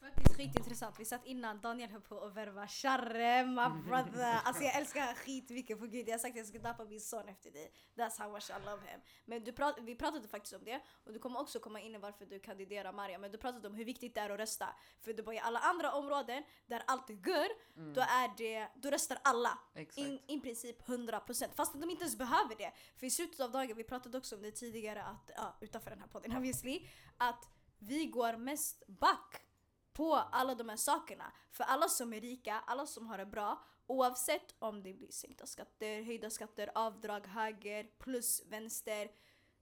[0.00, 1.00] Faktiskt skitintressant.
[1.00, 4.40] Vi satt innan, Daniel höll på att värva Charre, my brother.
[4.44, 6.08] Alltså jag älskar honom skitmycket på gud.
[6.08, 7.72] Jag har sagt att jag ska döpa min son efter dig.
[7.96, 9.00] That's how much I love him.
[9.24, 11.98] Men du prat, vi pratade faktiskt om det och du kommer också komma in i
[11.98, 13.18] varför du kandiderar Maria.
[13.18, 14.68] Men du pratade om hur viktigt det är att rösta.
[15.00, 18.90] För du bara i alla andra områden där allt är good, då är det, då
[18.90, 19.58] röstar alla.
[19.74, 19.98] Exakt.
[19.98, 22.72] In, I princip 100% fast de inte ens behöver det.
[22.96, 26.00] För i slutet av dagen, vi pratade också om det tidigare, att, ja, utanför den
[26.00, 26.86] här podden obviously,
[27.16, 29.42] att vi går mest back
[29.92, 31.32] på alla de här sakerna.
[31.50, 35.46] För alla som är rika, alla som har det bra, oavsett om det blir sänkta
[35.46, 39.10] skatter, höjda skatter, avdrag, höger, plus, vänster.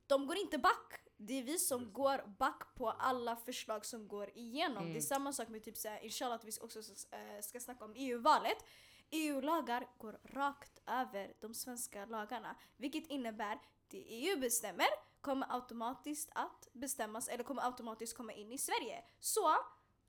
[0.07, 1.07] De går inte back.
[1.17, 4.79] Det är vi som går back på alla förslag som går igenom.
[4.79, 4.93] Mm.
[4.93, 7.93] Det är samma sak med typ såhär, inshallah att vi också eh, ska snacka om
[7.97, 8.65] EU-valet.
[9.11, 12.57] EU-lagar går rakt över de svenska lagarna.
[12.77, 13.59] Vilket innebär
[13.89, 14.87] det EU bestämmer
[15.21, 19.05] kommer automatiskt att bestämmas eller kommer automatiskt komma in i Sverige.
[19.21, 19.57] Så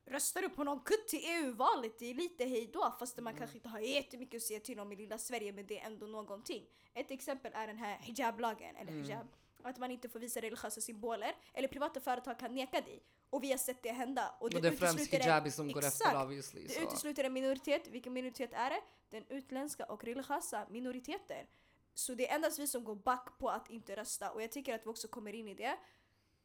[0.06, 3.70] röstar du på någon kutt till EU-valet, det är lite hejdå fast man kanske inte
[3.70, 6.66] har jättemycket att säga till om i lilla Sverige men det är ändå någonting.
[6.93, 9.28] Ett exempel är den här hijablagen, eller hijab.
[9.64, 13.04] Att man inte får visa religiösa symboler, eller privata företag kan neka dig.
[13.30, 14.36] Och vi har sett det hända.
[14.39, 16.06] Och Och det är främst hijabi som går Exakt.
[16.06, 16.64] efter obviously.
[16.68, 16.82] Det Så.
[16.82, 17.88] utesluter en minoritet.
[17.88, 18.82] Vilken minoritet är det?
[19.10, 21.47] Den utländska och religiösa minoriteter.
[21.93, 24.32] Så det är endast vi som går back på att inte rösta.
[24.32, 25.78] Och jag tycker att vi också kommer in i det.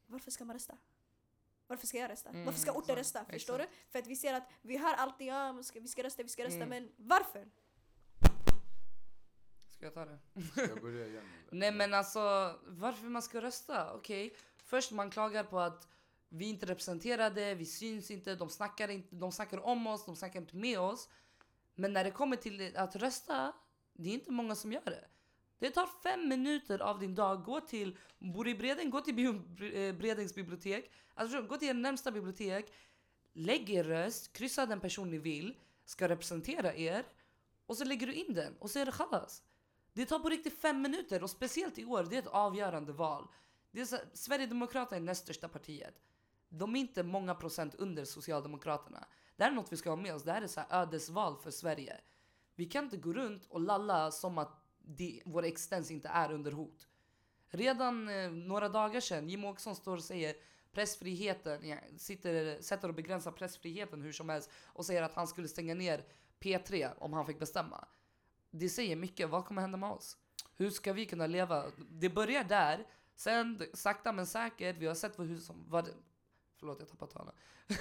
[0.05, 0.77] Varför ska man rösta?
[1.67, 2.29] Varför ska jag rösta?
[2.29, 3.33] Mm, varför ska orten exakt, rösta?
[3.33, 3.71] Förstår exakt.
[3.85, 3.91] du?
[3.91, 6.29] För att vi ser att vi hör alltid ja, man ska, vi ska rösta, vi
[6.29, 6.63] ska rösta.
[6.63, 6.69] Mm.
[6.69, 7.47] Men varför?
[9.69, 10.19] Ska jag ta det?
[10.55, 11.23] Jag börjar igen.
[11.51, 12.19] Nej men alltså,
[12.67, 13.93] varför man ska rösta?
[13.93, 15.87] Okej, först man klagar på att
[16.29, 20.15] vi inte är representerade, vi syns inte, de snackar, inte, de snackar om oss, de
[20.15, 21.09] snackar inte med oss.
[21.75, 23.53] Men när det kommer till att rösta,
[23.93, 25.07] det är inte många som gör det.
[25.59, 27.43] Det tar fem minuter av din dag.
[27.43, 30.91] Gå till, bor i Breden, gå till bio, eh, Bredängs bibliotek.
[31.13, 32.73] Alltså gå till er närmsta bibliotek.
[33.33, 35.55] Lägg er röst, kryssa den person ni vill
[35.85, 37.05] ska representera er.
[37.65, 39.43] Och så lägger du in den och så är det chalas.
[39.93, 43.27] Det tar på riktigt fem minuter och speciellt i år, det är ett avgörande val.
[43.71, 46.01] Det är så, Sverigedemokraterna är näst största partiet.
[46.49, 49.07] De är inte många procent under Socialdemokraterna.
[49.35, 50.23] Det här är något vi ska ha med oss.
[50.23, 52.01] Det här är så här ödesval för Sverige.
[52.55, 56.51] Vi kan inte gå runt och lalla som att det, vår existens inte är under
[56.51, 56.87] hot.
[57.49, 60.35] Redan eh, några dagar sedan, Jimmie Åkesson står och säger
[60.71, 65.47] pressfriheten, ja, sitter, sätter och begränsar pressfriheten hur som helst och säger att han skulle
[65.47, 66.05] stänga ner
[66.39, 67.87] P3 om han fick bestämma.
[68.51, 69.29] Det säger mycket.
[69.29, 70.17] Vad kommer hända med oss?
[70.55, 71.65] Hur ska vi kunna leva?
[71.89, 72.87] Det börjar där.
[73.15, 75.89] Sen sakta men säkert, vi har sett vad, hur som, vad,
[76.59, 77.33] förlåt jag tappade talen.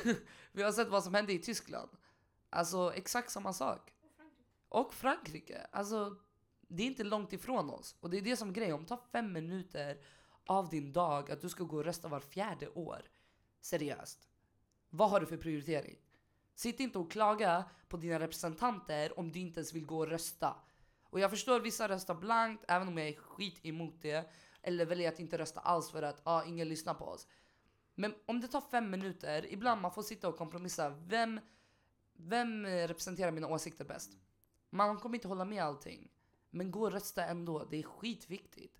[0.53, 1.91] vi har sett vad som hände i Tyskland.
[2.51, 3.93] Alltså exakt samma sak.
[4.69, 5.67] Och Frankrike.
[5.73, 6.17] Alltså
[6.69, 7.97] det är inte långt ifrån oss.
[8.01, 8.75] Och det är det som är grejen.
[8.75, 10.01] Om det tar fem minuter
[10.47, 13.03] av din dag att du ska gå och rösta var fjärde år.
[13.61, 14.29] Seriöst.
[14.91, 15.97] Vad har du för prioritering?
[16.55, 20.57] Sitt inte och klaga på dina representanter om du inte ens vill gå och rösta.
[21.03, 24.31] Och jag förstår vissa röstar blankt, även om jag är skit emot det.
[24.62, 27.27] Eller väljer att inte rösta alls för att ah, ingen lyssnar på oss.
[27.95, 30.91] Men om det tar fem minuter, ibland man får sitta och kompromissa.
[30.91, 31.41] Vem,
[32.12, 34.12] vem representerar mina åsikter bäst?
[34.71, 36.11] Man kommer inte hålla med allting.
[36.57, 38.75] Men gå och rösta ändå, det är skitviktigt.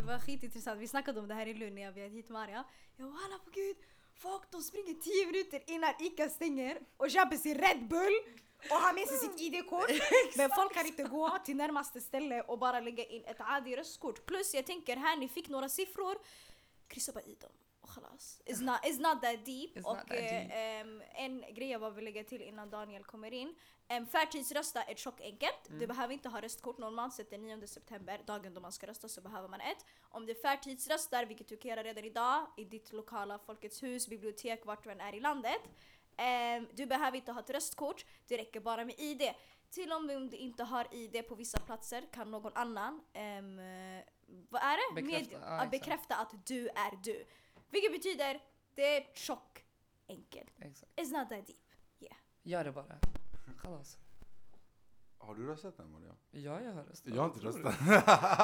[0.00, 0.80] Det var skitintressant.
[0.80, 2.64] Vi snackade om det här i Lund när jag bjöd hit Maria.
[2.96, 3.76] Jag bara alla på gud.
[4.14, 8.12] Folk de springer 10 minuter innan ICA stänger och köper sin Red Bull.
[8.70, 9.90] och ha med sig sitt ID-kort.
[10.36, 14.26] men folk kan inte gå till närmaste ställe och bara lägga in ett adi röstkort.
[14.26, 16.16] Plus jag tänker här, ni fick några siffror.
[16.88, 17.50] Kryssa bara i dem.
[17.94, 18.40] Khalas.
[18.44, 19.76] It's not, it's not that deep.
[19.76, 20.50] It's och that deep.
[20.50, 23.54] eh, en grej jag bara vill lägga till innan Daniel kommer in.
[23.88, 25.68] Um, Förtidsrösta är tjockt enkelt.
[25.68, 25.80] Mm.
[25.80, 26.78] Du behöver inte ha röstkort.
[26.78, 29.84] Normalt sett den 9 september, dagen då man ska rösta, så behöver man ett.
[30.10, 34.66] Om du förtidsröstar, vilket du kan göra redan idag, i ditt lokala Folkets hus, bibliotek,
[34.66, 35.60] vart du än är i landet.
[36.16, 39.22] ehm, du behöver inte ha ett röstkort, det räcker bara med ID.
[39.70, 44.04] Till och med om du inte har ID på vissa platser kan någon annan eh,
[44.48, 45.02] vad är det?
[45.02, 47.24] Bekräfta, ja, ja, bekräfta att du är du.
[47.70, 48.40] Vilket betyder,
[48.74, 49.64] det är tjock
[50.08, 50.50] enkelt.
[50.58, 50.92] Exakt.
[50.96, 51.56] It's not that deep.
[52.42, 52.98] Gör det bara.
[53.62, 53.98] Kalas.
[55.18, 56.14] Har du röstat än Maria?
[56.30, 57.14] Ja, jag har röstat.
[57.14, 57.78] Jag har inte röstat.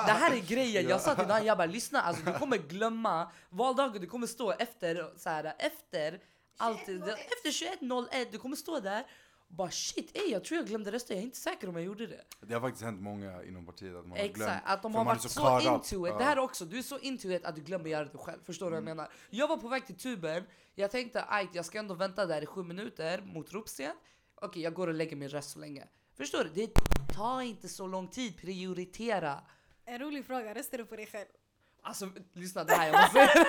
[0.07, 3.33] Det här är grejen, jag sa till Dan, jag bara lyssna alltså du kommer glömma
[3.49, 6.21] valdagen, du kommer stå efter så här, efter
[6.57, 9.07] allt, efter 21.01, du kommer stå där
[9.57, 12.07] bara shit, ey, jag tror jag glömde rösta, jag är inte säker om jag gjorde
[12.07, 12.25] det.
[12.41, 14.37] Det har faktiskt hänt många inom partiet att man har glömt.
[14.37, 16.13] Exakt, att de har varit så så, into it.
[16.13, 16.19] Ja.
[16.19, 18.41] Det här också, du är så into it att du glömmer göra det själv.
[18.45, 18.97] Förstår du vad jag Mm.
[18.97, 19.13] menar?
[19.31, 20.45] Jag var på väg till tuben,
[20.75, 23.93] jag tänkte att jag ska ändå vänta där i sju minuter mot ropsten.
[24.35, 25.85] Okej, jag går och lägger min röst så länge.
[26.17, 26.51] Förstår du?
[26.51, 26.71] Det
[27.15, 29.41] tar inte så lång tid, prioritera.
[29.85, 31.27] En rolig fråga, röstar du på dig själv?
[31.87, 33.47] Alltså lyssna det här jag måste.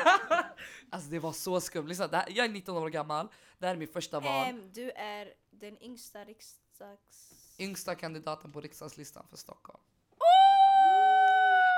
[0.89, 1.87] Alltså det var så skumt.
[1.87, 3.27] Lyssna, här, jag är 19 år gammal,
[3.57, 4.47] det här är min första val.
[4.47, 7.33] Ehm, du är den yngsta riksdags...
[7.59, 9.83] Yngsta kandidaten på riksdagslistan för Stockholm.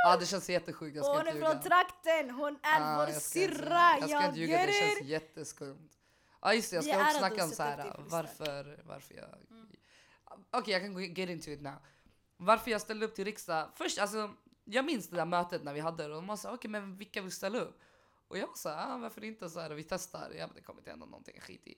[0.04, 1.50] Ja det känns jättesjukt, jag ska Hon inte är ljuga.
[1.50, 3.98] från trakten, hon är Ja, vår jag syrra!
[4.00, 5.90] Jag ska Jag inte ljuga, det känns jätteskumt.
[6.42, 9.30] Ja just det, jag ska är också snacka om så här, varför, varför jag...
[10.52, 11.78] Okej jag kan get into it now.
[12.38, 13.70] Varför jag ställde upp till riksdag.
[13.76, 14.34] Först alltså,
[14.72, 17.22] jag minns det där mötet när vi hade det och de sa okej men vilka
[17.22, 17.82] vill ställa upp?
[18.28, 20.32] Och jag sa ah, varför inte så här, vi testar.
[20.38, 21.78] Ja men det kommer inte hända någonting, skit i.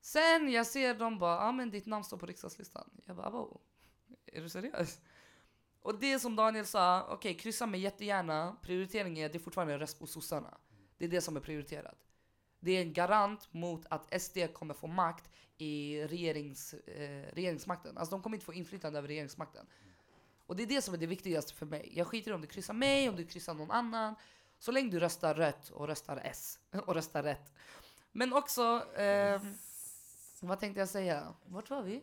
[0.00, 2.90] Sen jag ser dem bara, ja ah, men ditt namn står på riksdagslistan.
[3.04, 3.60] Jag bara, wow,
[4.26, 5.00] är du seriös?
[5.80, 8.56] Och det som Daniel sa, okej kryssa mig jättegärna.
[8.62, 10.58] Prioriteringen är det är fortfarande en röst på sossarna.
[10.98, 11.98] Det är det som är prioriterat.
[12.60, 17.98] Det är en garant mot att SD kommer få makt i regerings, eh, regeringsmakten.
[17.98, 19.66] Alltså de kommer inte få inflytande över regeringsmakten.
[20.48, 21.92] Och det är det som är det viktigaste för mig.
[21.94, 24.14] Jag skiter i om du kryssar mig, om du kryssar någon annan.
[24.58, 27.52] Så länge du röstar rött och röstar S och röstar rätt.
[28.12, 29.42] Men också, eh,
[30.40, 31.34] vad tänkte jag säga?
[31.46, 32.02] Vart var vi?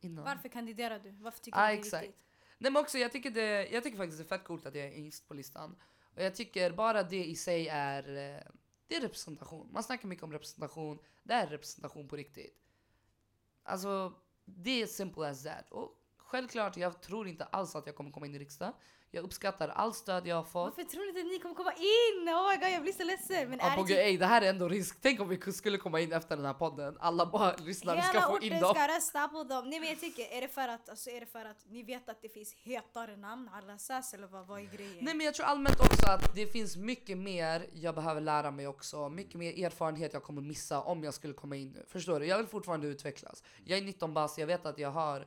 [0.00, 0.24] Innan.
[0.24, 1.10] Varför kandiderar du?
[1.10, 2.02] Varför tycker Ah, du det är exakt.
[2.04, 2.22] viktigt?
[2.58, 4.84] Nej men också jag tycker, det, jag tycker faktiskt det är fett coolt att jag
[4.86, 5.76] är yngst på listan.
[6.14, 8.42] Och jag tycker bara det i sig är, eh,
[8.86, 9.68] det är representation.
[9.72, 12.58] Man snackar mycket om representation, det är representation på riktigt.
[13.62, 14.12] Alltså,
[14.44, 15.70] det är simple as that.
[15.70, 18.74] Och självklart, jag tror inte alls att jag kommer komma in i riksdagen.
[19.10, 20.52] Jag uppskattar all stöd jag har fått.
[20.52, 22.28] Varför tror ni inte att ni kommer komma in?
[22.28, 23.50] Oh my god jag blir så ledsen.
[23.50, 24.98] Men är det Apogee, typ ey, det här är ändå risk.
[25.02, 26.96] Tänk om vi skulle komma in efter den här podden.
[27.00, 28.74] Alla bara lyssnar, vi ska hela få in orten dem.
[28.74, 29.70] ska rösta på dem?
[29.70, 32.08] Nej men jag tycker, är det för att, alltså, är det för att ni vet
[32.08, 33.50] att det finns hetare namn?
[33.52, 35.04] Alla SAS eller vad, vad är grejen?
[35.04, 38.66] Nej men jag tror allmänt också att det finns mycket mer jag behöver lära mig
[38.66, 39.08] också.
[39.08, 41.84] Mycket mer erfarenhet jag kommer missa om jag skulle komma in nu.
[41.88, 42.26] Förstår du?
[42.26, 43.42] Jag vill fortfarande utvecklas.
[43.64, 45.26] Jag är 19 bast, jag vet att jag har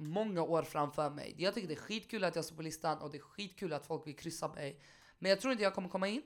[0.00, 1.34] många år framför mig.
[1.38, 3.86] Jag tycker det är skitkul att jag står på listan och det är skitkul att
[3.86, 4.80] folk vill kryssa mig.
[5.18, 6.22] Men jag tror inte jag kommer komma in.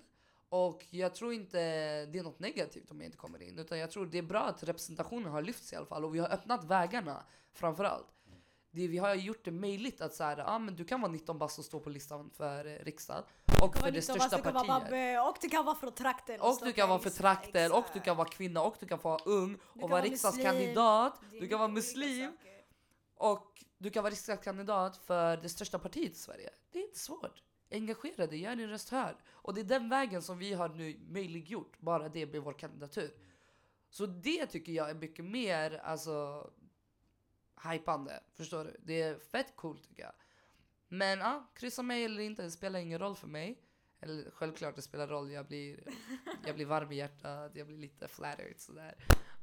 [0.49, 1.59] Och jag tror inte
[2.07, 3.59] det är något negativt om jag inte kommer in.
[3.59, 6.05] Utan jag tror det är bra att representationen har lyfts i alla fall.
[6.05, 7.23] Och vi har öppnat vägarna
[7.53, 8.07] framförallt.
[8.71, 11.39] Det, vi har gjort det möjligt att så här, ah, men du kan vara 19
[11.39, 13.23] bast och stå på listan för eh, riksdagen.
[13.63, 14.67] Och för det största partiet.
[14.67, 16.41] babbe, och du kan vara från trakten.
[16.41, 18.99] Och du kan vara för listan, trakten, och du kan vara kvinna, och du kan
[19.03, 21.21] vara ung Du och vara riksdagskandidat.
[21.31, 22.54] Du kan vara muslim saker
[23.25, 26.51] och du kan vara riksdagskandidat för det största partiet i Sverige.
[26.71, 27.43] Det är inte svårt.
[27.71, 29.17] Engagera dig, gör din röst hörd.
[29.29, 33.15] Och det är den vägen som vi har nu möjliggjort, bara det med vår kandidatur.
[33.91, 36.51] Så det tycker jag är mycket mer alltså
[37.71, 38.23] hypande.
[38.35, 38.77] Förstår du?
[38.83, 40.13] Det är fett coolt tycker jag.
[40.89, 43.59] Men ja, kryssa mig eller inte, det spelar ingen roll för mig.
[44.01, 45.81] Eller självklart det spelar roll, jag blir,
[46.47, 48.95] jag blir varm i hjärtat, jag blir lite flattered sådär.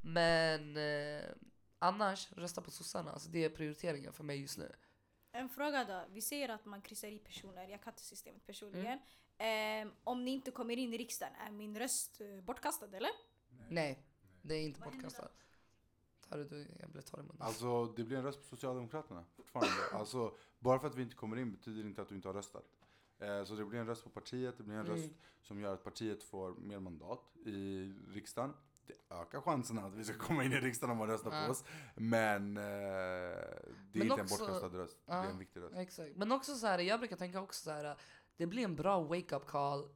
[0.01, 1.23] Men eh,
[1.81, 3.11] annars, rösta på sossarna.
[3.11, 4.71] Alltså det är prioriteringen för mig just nu.
[5.31, 6.13] En fråga då.
[6.13, 7.67] Vi säger att man kryssar i personer.
[7.67, 8.99] Jag kan inte systemet personligen.
[9.37, 9.87] Mm.
[9.87, 13.09] Ehm, om ni inte kommer in i riksdagen, är min röst eh, bortkastad eller?
[13.69, 14.05] Nej,
[14.41, 15.37] det är inte bortkastat.
[16.29, 17.41] Tar du, du, jag blev torr i munnen.
[17.41, 19.73] Alltså det blir en röst på Socialdemokraterna fortfarande.
[19.93, 22.65] Alltså bara för att vi inte kommer in betyder inte att du inte har röstat.
[23.19, 24.97] Eh, så det blir en röst på partiet, det blir en Mm.
[24.97, 25.11] röst
[25.41, 28.53] som gör att partiet får mer mandat i riksdagen.
[29.09, 31.45] Det ökar chanserna att vi ska komma in i riksdagen om man röstar Ja.
[31.45, 31.63] på oss.
[31.95, 35.23] Men eh, det är Men inte också- en bortkastad röst, det Ja.
[35.23, 35.75] är en viktig röst.
[35.75, 36.15] Exakt.
[36.15, 37.97] Men också så här, jag brukar tänka också så här,
[38.37, 39.89] det blir en bra wake-up call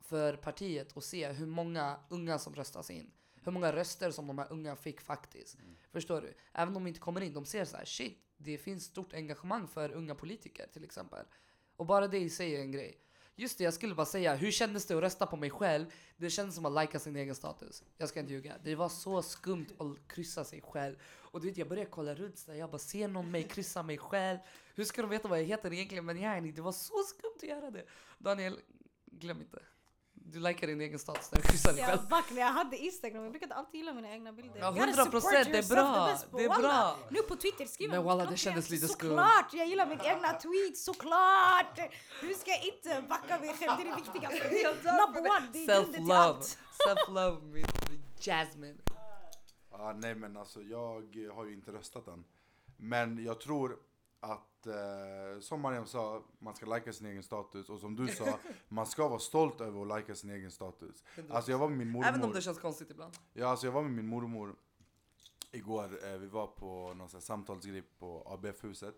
[0.00, 3.10] för partiet att se hur många unga som röstas in.
[3.44, 5.58] hur många röster som de här unga fick faktiskt.
[5.92, 6.34] Förstår du?
[6.52, 9.68] Även om de inte kommer in, de ser så här, shit, det finns stort engagemang
[9.68, 11.26] för unga politiker till exempel.
[11.76, 13.00] Och bara det i sig är en grej.
[13.40, 15.86] Just det, jag skulle bara säga, hur kändes det att rösta på mig själv?
[16.16, 17.82] Det kändes som att lajka sin egen status.
[17.98, 18.54] Jag ska inte ljuga.
[18.64, 20.96] Det var så skumt att kryssa sig själv.
[21.02, 23.98] Och du vet, jag började kolla runt så jag bara, ser någon mig kryssa mig
[23.98, 24.38] själv?
[24.74, 26.04] Hur ska de veta vad jag heter egentligen?
[26.04, 27.84] Men jag, det var så skumt att göra det.
[28.18, 28.58] Daniel,
[29.06, 29.62] glöm inte.
[30.32, 32.00] Du likar din egen status när du kryssar dig själv.
[32.30, 34.60] När jag hade Instagram, jag brukade alltid gilla mina egna bilder.
[34.60, 36.98] Ja, You gotta 100%, support det är bra, det är bra.
[37.10, 39.08] Nu på Twitter skriver Men jag walla, det kändes lite skumt.
[39.08, 41.78] Såklart, jag gillar mitt egna tweet, såklart!
[42.50, 43.72] Ska inte backa mig själv?
[43.76, 44.92] Det är det viktigaste.
[45.06, 46.14] Number one, det är grunden till Self-love.
[46.14, 46.58] allt.
[46.86, 47.64] Self-love med
[48.20, 48.78] Jasmine.
[49.70, 51.02] Ja, nej men alltså jag
[51.34, 52.24] har ju inte röstat än.
[52.76, 53.78] Men jag tror
[54.20, 57.68] att, eh, som Mariam sa, man ska lajka sin egen status.
[57.68, 58.38] Och som du sa,
[58.68, 61.04] man ska vara stolt över att lajka sin egen status.
[61.30, 62.08] Alltså jag var med min mormor.
[62.08, 63.14] Även om det känns konstigt ibland.
[63.32, 64.56] Ja, alltså jag var med min mormor
[65.52, 66.04] igår.
[66.04, 68.94] Eh, vi var på någon sån här samtalsgrej på ABF-huset.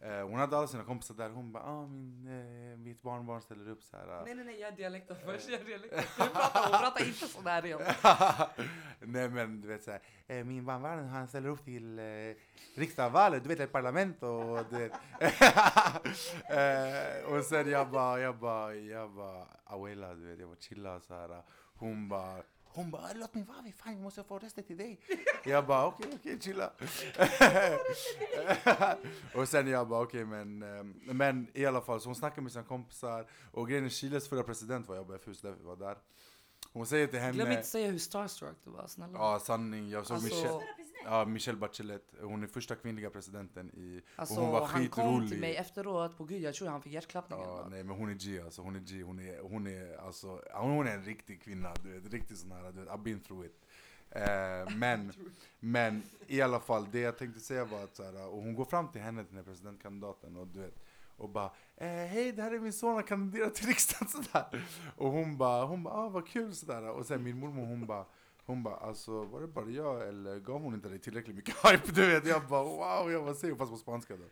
[0.00, 1.30] Eh, hon hade alla sina kompisar där.
[1.30, 2.26] Hon bara, ah, min,
[2.72, 4.22] eh, mitt barnbarn ställer upp så här.
[4.24, 5.48] Nej nej nej, jag är dialekten först.
[5.48, 5.98] Jag är dialekten.
[6.16, 7.80] Du pratar, hon pratar inte sådär igen.
[9.00, 12.04] Nej men du vet såhär, eh, min barnbarn han ställer upp till eh,
[12.76, 14.92] riksdagsvalet, du vet ett parlament och du vet.
[16.50, 21.00] eh, och sen jag bara, jag bara, jag bara, abuela du vet, jag bara chilla
[21.00, 21.42] så här.
[21.74, 22.42] Hon bara,
[22.78, 25.00] hon bara, låt mig vara, fan jag måste få rösta till dig.
[25.44, 26.70] Jag bara, okej okej chilla.
[29.34, 32.52] och sen jag bara, okej men, eh, men i alla fall, så hon snackade med
[32.52, 33.26] sina kompisar.
[33.52, 35.98] Och grejen är, Chiles förra president var jag på F-hus, därför vi var där.
[36.72, 37.32] Hon säger till henne...
[37.32, 39.18] Glöm inte säga hur starstruck du var, snälla.
[39.18, 39.90] Ja, sanning.
[39.90, 40.62] Jag såg Alltså- Michelle,
[41.04, 42.14] ja, Michelle Bachelet.
[42.20, 44.02] Hon är första kvinnliga presidenten i...
[44.16, 45.30] Alltså, och hon var han kom skitrolig.
[45.30, 47.44] till mig efteråt, på gud jag tror han fick hjärtklappningen.
[47.48, 50.42] Ja, nej men hon är G alltså, hon är G, hon är, hon är alltså,
[50.54, 53.46] hon är en riktig kvinna, du vet, riktigt sån här, du vet, I've been through
[53.46, 53.60] it.
[54.10, 55.12] Eh, men,
[55.60, 58.64] men i alla fall, det jag tänkte säga var att så här, och hon går
[58.64, 60.84] fram till henne, den här presidentkandidaten, och du vet,
[61.18, 64.66] och bara eh, hej det här är min son, han kandiderar till riksdagen sådär.
[64.96, 66.90] Och hon bara, hon bara, ah vad kul sådär.
[66.90, 68.06] Och sen min mormor hon bara,
[68.48, 71.92] hon bara, alltså var det bara jag eller gav hon inte dig tillräckligt mycket hype?
[71.92, 74.24] Du vet, jag bara wow, jag bara säger fast på spanska då.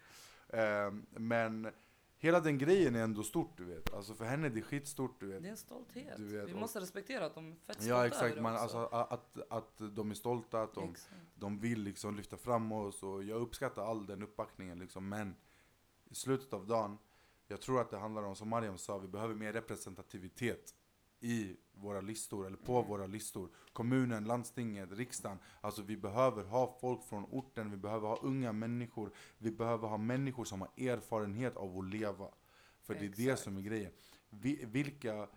[0.59, 1.69] Eh, men
[2.19, 3.95] hela den grejen är ändå stort du vet.
[3.95, 5.43] Alltså för henne är det skitstort du vet.
[5.43, 6.19] Det är en stolthet.
[6.19, 9.39] Vet, Vi och- måste respektera att de är fett stolta Ja exakt, man, alltså, att,
[9.51, 11.15] att de är stolta, att de, Exakt.
[11.35, 15.09] de vill liksom lyfta fram oss och jag uppskattar all den uppbackningen liksom.
[15.09, 15.37] Men
[16.11, 16.99] i slutet av dagen,
[17.49, 20.75] jag tror att det handlar om, som Mariam sa, vi behöver mer representativitet
[21.27, 22.89] i våra listor, eller på Mm.
[22.89, 23.51] våra listor.
[23.73, 25.39] Kommunen, landstinget, riksdagen.
[25.61, 29.13] Alltså vi behöver ha folk från orten, vi behöver ha unga människor.
[29.39, 32.29] Vi behöver ha människor som har erfarenhet av att leva.
[32.83, 33.43] För det är det Exakt.
[33.43, 33.93] som är grejen.
[34.31, 35.29] Vi, vilka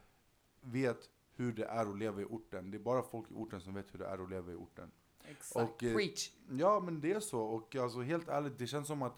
[0.61, 2.71] vet hur det är att leva i orten?
[2.71, 4.91] Det är bara folk i orten som vet hur det är att leva i orten.
[5.23, 5.55] Exakt.
[5.55, 6.31] Och, eh, Preach.
[6.51, 7.41] Ja, men det är så.
[7.41, 9.17] Och alltså, helt ärligt, det känns som att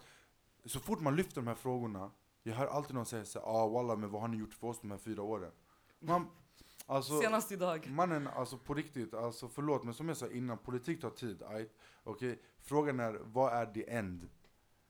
[0.64, 2.10] så fort man lyfter de här frågorna,
[2.42, 4.80] jag hör alltid någon säga såhär, ah walla, men vad har ni gjort för oss
[4.80, 5.52] de här fyra åren?
[6.00, 6.26] Man,
[6.86, 7.90] alltså, Senast idag.
[7.90, 11.42] mannen, alltså på riktigt, alltså förlåt, men som jag sa innan, politik tar tid.
[11.50, 11.74] Right?
[12.04, 14.28] Okej, Frågan är, vad är the end?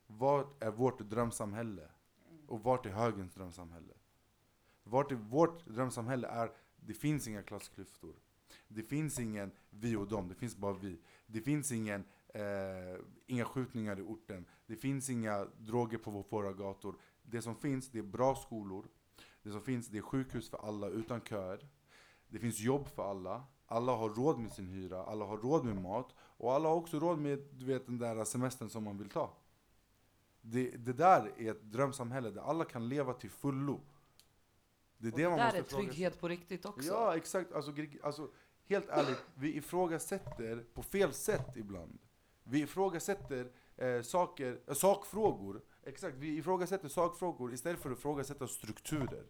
[0.06, 1.88] Vad är vårt drömsamhälle?
[2.46, 3.94] Och vart är högerns drömsamhälle?
[4.84, 8.14] Vart är vårt drömsamhälle är, det finns inga klassklyftor.
[8.68, 11.00] Det finns ingen vi och dem, det finns bara vi.
[11.26, 14.46] Det finns ingen, eh, inga skjutningar i orten.
[14.66, 16.96] Det finns inga droger på våra gator.
[17.22, 18.86] Det som finns, det är bra skolor.
[19.42, 21.68] Det som finns, det är sjukhus för alla utan köer.
[22.32, 23.44] Det finns jobb för alla.
[23.66, 26.14] Alla har råd med sin hyra, alla har råd med mat.
[26.18, 29.36] Och alla har också råd med du vet, den där semestern som man vill ta.
[30.40, 33.80] Det, det där är ett drömsamhälle där alla kan leva till fullo.
[34.98, 36.88] Det är Och det det man där måste är fråga trygghet på riktigt också.
[36.88, 37.52] Ja, exakt.
[37.52, 37.72] Alltså,
[38.02, 38.30] alltså,
[38.64, 41.98] helt ärligt, vi ifrågasätter på fel sätt ibland.
[42.44, 45.62] Vi ifrågasätter eh, saker, eh, sakfrågor.
[45.82, 49.24] Exakt, vi ifrågasätter sakfrågor istället för att ifrågasätta strukturer.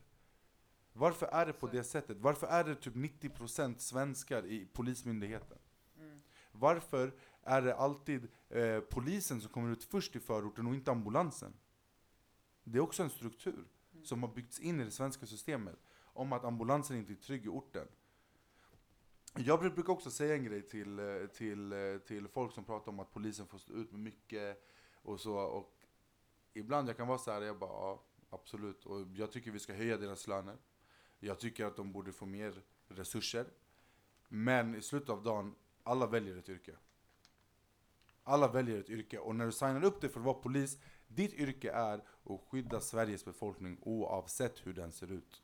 [0.92, 2.16] Varför är det på det sättet?
[2.20, 5.58] Varför är det typ 90% svenskar i polismyndigheten?
[6.52, 11.52] Varför är det alltid eh, polisen som kommer ut först i förorten och inte ambulansen?
[12.64, 13.64] Det är också en struktur
[14.04, 17.48] som har byggts in i det svenska systemet om att ambulansen inte är trygg i
[17.48, 17.88] orten.
[19.36, 22.92] Jag bru- brukar också säga en grej till, eh, till, eh, till folk som pratar
[22.92, 24.68] om att polisen får stå ut med mycket
[25.02, 25.34] och så.
[25.36, 25.86] Och
[26.52, 28.86] ibland jag kan vara så här, jag bara ja, absolut.
[28.86, 30.56] Och jag tycker vi ska höja deras löner.
[31.24, 33.46] Jag tycker att de borde få mer resurser.
[34.28, 36.76] Men i slutet av dagen, alla väljer ett yrke.
[38.22, 41.34] Alla väljer ett yrke och när du signar upp dig för att vara polis, ditt
[41.34, 45.42] yrke är att skydda Sveriges befolkning oavsett hur den ser ut.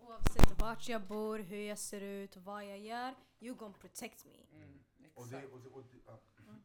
[0.00, 4.32] Oavsett vart jag bor, hur jag ser ut, vad jag gör, you gonna protect me.
[5.14, 6.20] Och det, och det, och det, ja.
[6.38, 6.60] Mm.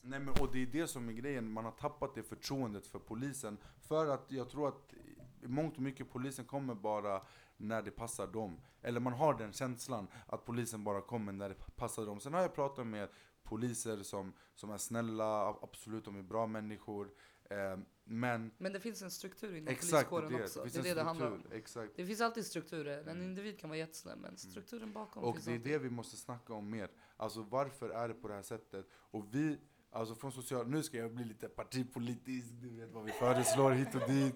[0.00, 2.98] Nej men och det är det som är grejen, man har tappat det förtroendet för
[2.98, 3.58] polisen.
[3.80, 4.94] För att jag tror att
[5.42, 7.22] i mångt och mycket polisen kommer bara
[7.56, 8.60] när det passar dem.
[8.82, 12.20] Eller man har den känslan att polisen bara kommer när det passar dem.
[12.20, 13.08] Sen har jag pratat med
[13.42, 17.10] poliser som, som är snälla, absolut de är bra människor.
[17.50, 20.62] Eh, men Men det finns en struktur inom exakt det, poliskåren det, också.
[20.62, 21.42] finns Det är det det handlar om.
[21.52, 21.92] Exakt.
[21.96, 22.98] Det finns alltid strukturer.
[23.00, 23.22] En Mm.
[23.22, 25.72] individ kan vara jättesnäll men strukturen bakom Och det är alltid.
[25.72, 26.90] det vi måste snacka om mer.
[27.16, 28.86] Alltså varför är det på det här sättet?
[28.92, 29.58] Och vi,
[29.94, 30.66] alltså från social...
[30.66, 34.34] Nu ska jag bli lite partipolitisk, du vet vad vi föreslår hit och dit.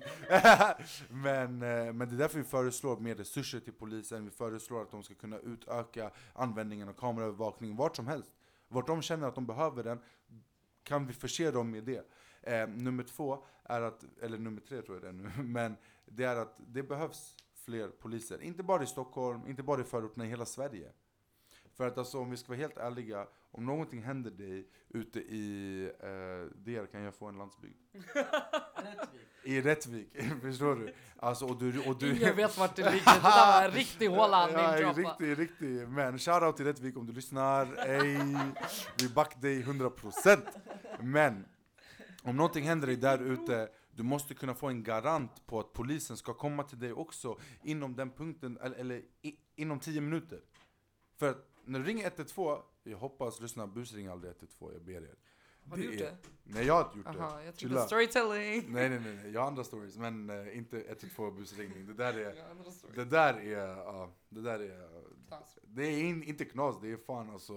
[1.09, 4.25] men, eh, men det är därför vi föreslår mer resurser till polisen.
[4.25, 8.37] Vi föreslår att de ska kunna utöka användningen av kameraövervakning vart som helst.
[8.69, 10.01] Vart de känner att de behöver den,
[10.83, 12.09] kan vi förse dem med det.
[12.43, 16.25] Eh, nummer två är att, eller nummer tre tror jag det är nu, men det
[16.25, 18.43] är att det behövs fler poliser.
[18.43, 20.93] Inte bara i Stockholm, inte bara i förorterna, i hela Sverige.
[21.75, 25.85] För att alltså om vi ska vara helt ärliga, om någonting händer dig ute i
[26.01, 27.77] eh, DR kan jag få en landsbygd.
[29.45, 30.09] I Rättvik,
[30.43, 30.95] förstår du?
[31.17, 31.81] Alltså och du...
[31.81, 33.15] Och du Ingen vet vart det ligger.
[33.15, 35.89] Det där var en riktig håla Ja, han riktigt, riktigt.
[35.89, 37.89] Men shoutout till Rättvik om du lyssnar.
[37.89, 38.37] Ey,
[38.99, 40.43] vi back dig 100%.
[41.01, 41.45] Men
[42.23, 46.17] om någonting händer dig där ute, du måste kunna få en garant på att polisen
[46.17, 50.41] ska komma till dig också inom den punkten, eller, eller i, inom 10 minuter.
[51.19, 55.15] För att när du ringer 112, jag hoppas, lyssna, busring aldrig 112, jag ber er.
[55.71, 56.17] Har du gjort är- det?
[56.45, 57.23] Nej jag har inte gjort det.
[57.25, 57.75] Aha, jag Chilla.
[57.75, 58.73] tänkte storytelling.
[58.73, 61.87] Nej nej nej, jag har andra stories, men eh, inte 112 busringning.
[61.87, 62.35] Det där är,
[62.95, 65.59] det där är, ja, det där är Knas.
[65.63, 67.55] det är in, inte knas, det är fan alltså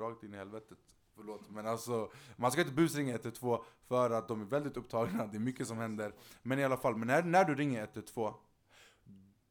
[0.00, 0.78] rakt in i helvetet.
[1.16, 1.50] Förlåt.
[1.50, 5.40] Men alltså, man ska inte busringa 112 för att de är väldigt upptagna, det är
[5.40, 6.12] mycket som händer.
[6.42, 8.34] Men i alla fall, men när, när du ringer 112,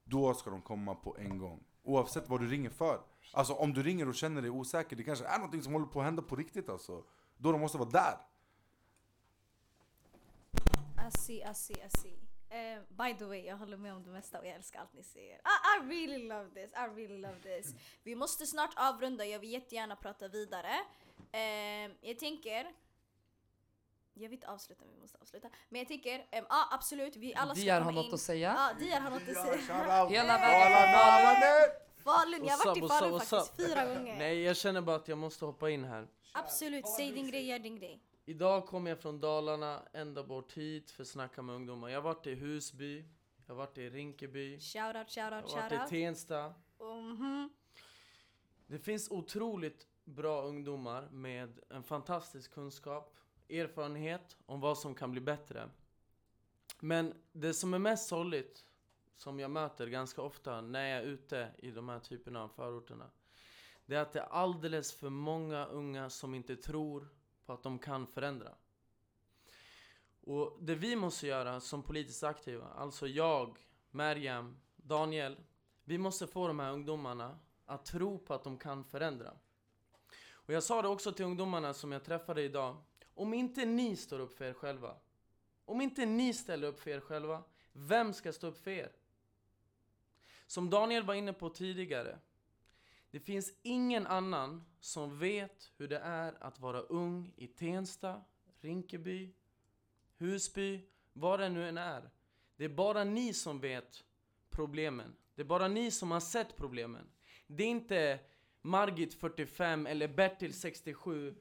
[0.06, 1.64] då ska de komma på en gång.
[1.84, 3.00] Oavsett vad du ringer för.
[3.36, 6.00] Alltså om du ringer och känner dig osäker, det kanske är någonting som håller på
[6.00, 7.04] att hända på riktigt alltså.
[7.38, 8.18] Då de måste vara där.
[11.08, 12.14] I see, I see, I see.
[12.50, 15.04] Eh, by the way, jag håller med om det mesta och jag älskar allt ni
[15.04, 15.36] säger.
[15.36, 17.74] I, I really love this, I really love this.
[18.04, 20.74] Vi måste snart avrunda, jag vill jättegärna prata vidare.
[21.32, 22.72] Eh, jag tänker...
[24.16, 25.50] Jag vill inte avsluta, men vi måste avsluta.
[25.70, 28.14] Men jag tänker, ja ah, absolut, vi alla ska Diar komma har något in.
[28.14, 28.56] att säga.
[28.58, 30.08] Ja, Diar har något att säga.
[30.08, 31.70] Hela Eh, vägen
[32.04, 34.18] Falun, jag har varit i Falun faktiskt fyra gånger.
[34.18, 36.08] Nej, jag känner bara att jag måste hoppa in här.
[36.32, 38.02] Absolut, säg din grej, gör din grej.
[38.26, 41.90] Idag kom jag från Dalarna ända bort hit för att snacka med ungdomar.
[41.90, 43.06] Jag har varit i Husby,
[43.46, 45.90] jag har varit i Rinkeby, Shoutout, shoutout, jag har varit i shoutout.
[45.90, 46.54] Tensta.
[46.80, 47.50] Mhm.
[48.68, 53.18] Det finns otroligt bra ungdomar med en fantastisk kunskap,
[53.50, 55.70] erfarenhet om vad som kan bli bättre.
[56.80, 58.66] Men det som är mest sorgligt,
[59.24, 63.10] som jag möter ganska ofta när jag är ute i de här typerna av förorterna,
[63.86, 67.08] det är att det är alldeles för många unga som inte tror
[67.46, 68.56] på att de kan förändra.
[70.22, 73.58] Och det vi måste göra som politiskt aktiva, alltså jag,
[73.92, 75.38] Merjam, Daniel,
[75.84, 79.34] vi måste få de här ungdomarna att tro på att de kan förändra.
[80.32, 82.78] Och jag sa det också till ungdomarna som jag träffade idag.
[83.14, 84.96] Om inte ni står upp för er själva,
[85.66, 87.44] om inte ni ställer upp för er själva,
[87.74, 88.92] vem ska stå upp för er?
[90.48, 92.20] Som Daniel var inne på tidigare,
[93.12, 98.22] det finns ingen annan som vet hur det är att vara ung i Tensta,
[98.62, 99.34] Rinkeby,
[100.18, 100.82] Husby,
[101.14, 102.10] vad det nu än är.
[102.56, 104.04] Det är bara ni som vet
[104.50, 105.16] problemen.
[105.36, 107.10] Det är bara ni som har sett problemen.
[107.48, 108.20] Det är inte
[108.62, 111.36] Margit 45 eller Bertil 67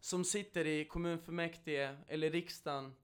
[0.00, 2.94] som sitter i kommunfullmäktige eller riksdagen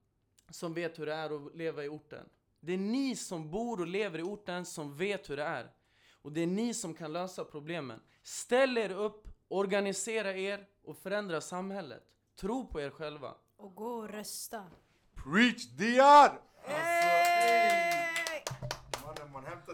[0.51, 2.28] som vet hur det är att leva i orten.
[2.64, 5.70] Det är ni som bor och lever i orten som vet hur det är.
[6.22, 8.00] Och det är ni som kan lösa problemen.
[8.22, 12.02] Ställ er upp, organisera er och förändra samhället.
[12.40, 13.34] Tro på er själva.
[13.56, 14.64] Och gå och rösta.
[15.24, 16.40] Preach Diar!
[16.64, 17.01] Hey!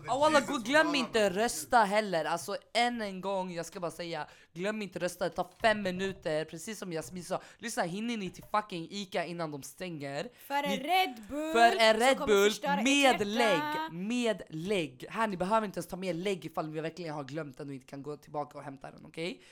[0.07, 2.25] Walla, Jesus glöm inte rösta heller.
[2.25, 5.25] Alltså än en gång, jag ska bara säga, glöm inte rösta.
[5.25, 7.41] Det tar fem minuter, precis som Jasmin sa.
[7.59, 10.29] Lyssna, hinner ni till fucking Ica innan de stänger?
[10.47, 12.53] För en Red Bull För en Red Bull
[12.85, 15.07] med lägg, med lägg.
[15.11, 17.75] Här, ni behöver inte ens ta med lägg ifall vi verkligen har glömt den och
[17.75, 19.43] inte kan gå tillbaka och hämta den, okej?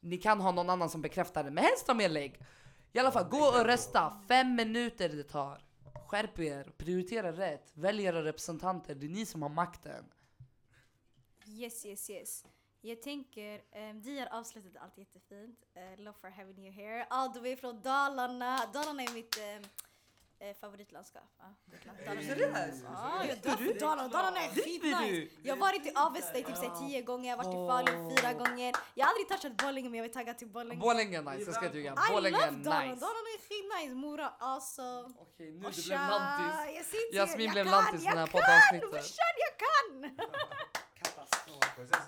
[0.00, 2.40] Ni kan ha någon annan som bekräftar den, men helst ta med lägg.
[2.92, 4.12] I alla fall, gå och rösta.
[4.28, 5.58] Fem minuter det tar.
[6.06, 10.04] Skärp er, prioritera rätt, välj era representanter, det är ni som har makten.
[11.46, 12.44] Yes, yes, yes.
[12.80, 15.64] Jag tänker, um, har avslutat allt jättefint.
[15.76, 17.06] Uh, love for having you here.
[17.10, 18.60] All the way från Dalarna.
[18.72, 19.68] Dalarna är mitt, um,
[20.44, 21.22] Eh, favoritlandskap?
[21.38, 21.96] Ja, det är klart.
[21.98, 22.54] Är du Dalarna.
[22.54, 22.82] seriös?
[22.84, 24.08] Ja, jag dör för Dalarna.
[24.08, 25.34] Dalarna är skitnice.
[25.42, 28.16] Jag har varit i Avesta i typ såhär tio gånger, jag har varit i Falun
[28.16, 28.74] fyra gånger.
[28.94, 30.80] Jag har aldrig touchat Borlänge men jag vill tagga till Borlänge.
[30.80, 31.92] Borlänge är nice, jag ska inte ljuga.
[31.92, 33.00] I Borlänge love är nice.
[33.06, 33.94] Dalarna är skitnice.
[33.94, 35.14] Mora awesome.
[35.18, 36.94] Okej, nu du blev lantis.
[37.12, 38.90] Jasmin jag blev kan, lantis i jag det här kan, poddavsnittet.
[38.90, 39.86] Brorsan jag kan!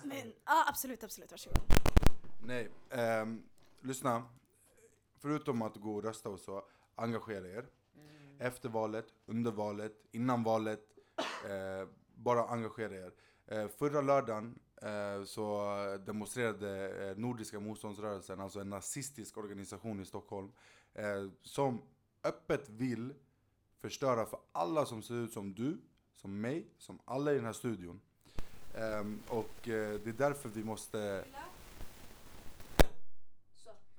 [0.03, 1.59] Men ja absolut, absolut, varsågod.
[2.43, 3.43] Nej, ehm,
[3.83, 4.25] lyssna.
[5.23, 6.65] Förutom att gå och rösta och så,
[6.97, 7.67] engagera er.
[8.39, 10.81] Efter valet, under valet, innan valet.
[11.45, 13.13] Eh, bara engagera er.
[13.47, 15.73] Eh, förra lördagen eh, så
[16.07, 20.53] demonstrerade eh, Nordiska motståndsrörelsen, alltså en nazistisk organisation i Stockholm,
[20.95, 21.83] eh, som
[22.25, 23.15] öppet vill
[23.81, 25.79] förstöra för alla som ser ut som du,
[26.15, 28.01] som mig, som alla i den här studion.
[28.75, 31.25] Ehm, och eh, det är därför vi måste...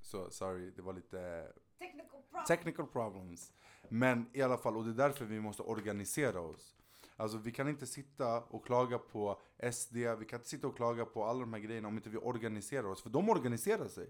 [0.02, 1.48] Så, sorry, det var lite
[1.80, 2.46] Technical problem.
[2.48, 3.52] technical problems.
[3.90, 6.74] Men i alla fall, och det är därför vi måste organisera oss.
[7.20, 11.06] Alltså vi kan inte sitta och klaga på SD, vi kan inte sitta och klaga
[11.06, 13.02] på alla de här grejerna om inte vi organiserar oss.
[13.04, 14.10] För de organiserar sig.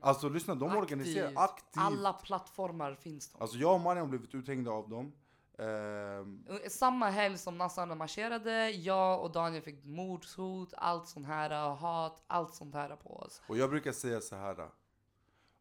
[0.00, 1.82] Alltså lyssna, de organiserar aktivt.
[1.82, 3.42] Alla plattformar finns de.
[3.42, 5.12] Alltså jag och Mariam har blivit uthängda av dem.
[5.58, 12.24] Ehm, Samma helg som nassarna marscherade, jag och Daniel fick mordshot, allt sånt här, hat,
[12.26, 13.42] allt sånt här på oss.
[13.48, 14.68] och jag brukar säga så här.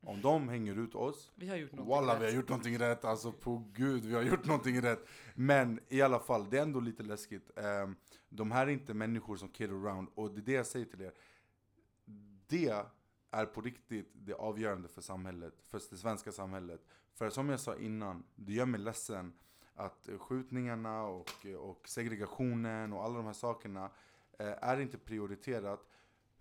[0.02, 3.06] Om de hänger ut oss, Vi har gjort något Walla vi har gjort någonting rätt,
[3.06, 5.08] alltså på gud vi har gjort någonting rätt.
[5.36, 7.58] Men i alla fall, det är ändå lite läskigt.
[7.58, 7.95] Ehm,
[8.30, 11.02] de här är inte människor som kid around och det är det jag säger till
[11.02, 11.14] er.
[12.48, 12.74] Det
[13.32, 16.82] är på riktigt det avgörande för samhället, för det svenska samhället.
[17.14, 19.34] För som jag sa innan, det gör mig ledsen
[19.74, 23.91] att skjutningarna och, och segregationen och alla de här sakerna
[24.39, 25.88] eh, är inte prioriterat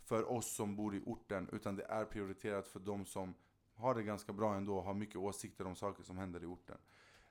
[0.05, 3.35] för oss som bor i orten, utan det är prioriterat för de som
[3.77, 6.79] har det ganska bra ändå och har mycket åsikter om saker som händer i orten.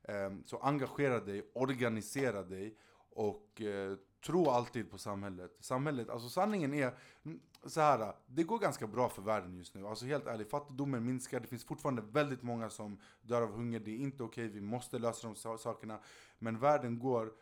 [0.03, 2.77] Ehm, så engagera dig, organisera dig
[3.09, 5.57] och eh, tro alltid på samhället.
[5.59, 6.97] Samhället, alltså sanningen är
[7.65, 8.15] så här.
[8.27, 9.87] det går ganska bra för världen just nu.
[9.87, 13.91] Alltså helt ärligt, fattigdomen minskar, det finns fortfarande väldigt många som dör av hunger, det
[13.91, 15.99] är inte okej, vi måste lösa de sakerna.
[16.39, 17.33] Men världen går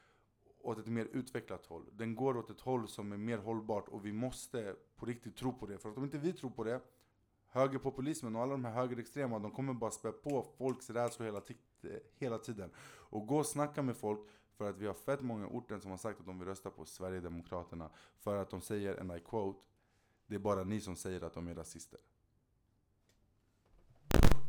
[0.63, 1.89] åt ett mer utvecklat håll.
[1.91, 5.53] Den går åt ett håll som är mer hållbart och vi måste på riktigt tro
[5.53, 5.77] på det.
[5.77, 6.81] För att om inte vi tror på det,
[7.53, 11.41] högerpopulismen och alla de här högerextrema, de kommer bara spä på folks rädslor hela,
[11.83, 12.71] eh, hela tiden.
[12.85, 14.19] Och gå och snacka med folk
[14.57, 16.85] för att vi har fett många orten som har sagt att de vill rösta på
[16.85, 17.89] Sverigedemokraterna.
[18.19, 19.59] För att de säger, and I quote,
[20.27, 21.99] det är bara ni som säger att de är rasister.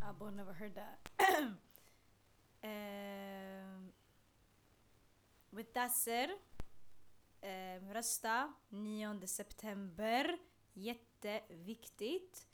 [0.02, 1.10] Abo never heard that.
[2.64, 3.88] uh,
[5.56, 6.30] with that said,
[7.42, 10.38] uh, rösta 9 september.
[10.72, 12.46] Jätteviktigt.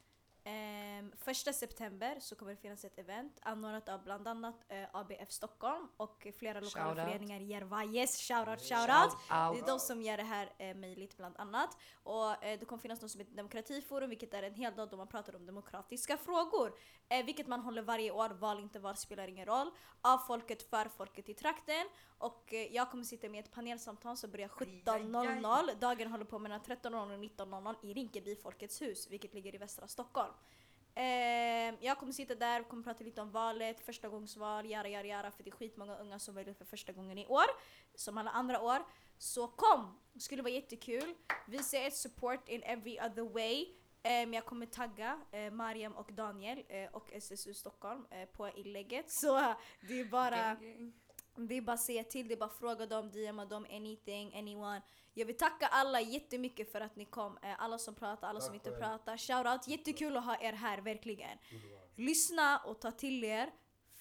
[0.44, 5.30] Um, första september så kommer det finnas ett event anordnat av bland annat eh, ABF
[5.30, 7.04] Stockholm och flera lokala Shoutout.
[7.04, 8.16] föreningar i Järvajes.
[8.16, 9.12] Shoutout, shoutout!
[9.12, 11.76] Shout Det är de som gör det här eh, möjligt bland annat.
[12.02, 14.96] Och eh, det kommer finnas något som heter demokratiforum vilket är en hel dag då
[14.96, 16.74] man pratar om demokratiska frågor.
[17.08, 19.70] Eh, vilket man håller varje år, val inte val spelar ingen roll.
[20.00, 21.86] Av folket, för folket i trakten.
[22.18, 25.80] Och eh, jag kommer sitta med ett panelsamtal som börjar 17.00.
[25.80, 29.88] Dagen håller på mellan 13.00 och 19.00 i Rinkeby Folkets hus vilket ligger i västra
[29.88, 30.32] Stockholm.
[30.94, 35.06] Eh, jag kommer sitta där och kommer prata lite om valet, första gångsval, jara jara
[35.06, 37.44] jara för det är skitmånga unga som väljer för första gången i år.
[37.94, 38.78] Som alla andra år.
[39.18, 39.98] Så kom!
[40.12, 41.14] Det skulle vara jättekul.
[41.46, 43.66] Visa ert support in every other way.
[44.02, 49.10] Ehm, jag kommer tagga eh, Mariam och Daniel eh, och SSU Stockholm eh, på inlägget.
[49.10, 49.54] Så
[49.88, 50.56] det är bara...
[51.48, 54.34] Det är bara att säga till, det är bara att fråga dem, DMa dem, anything,
[54.38, 54.82] anyone.
[55.14, 57.38] Jag vill tacka alla jättemycket för att ni kom.
[57.42, 59.16] Eh, Alla som pratar, alla som inte pratar.
[59.16, 61.38] Shoutout, jättekul att ha er här, verkligen.
[61.96, 63.50] Lyssna och ta till er,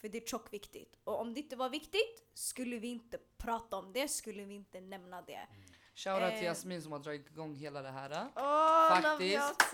[0.01, 0.99] för det är tjockt viktigt.
[1.03, 4.81] Och om det inte var viktigt skulle vi inte prata om det, skulle vi inte
[4.81, 5.47] nämna det.
[5.95, 6.43] Shoutout till Eh.
[6.43, 8.27] Jasmin som har dragit igång hela det här.
[8.35, 9.73] Åh, Faktiskt.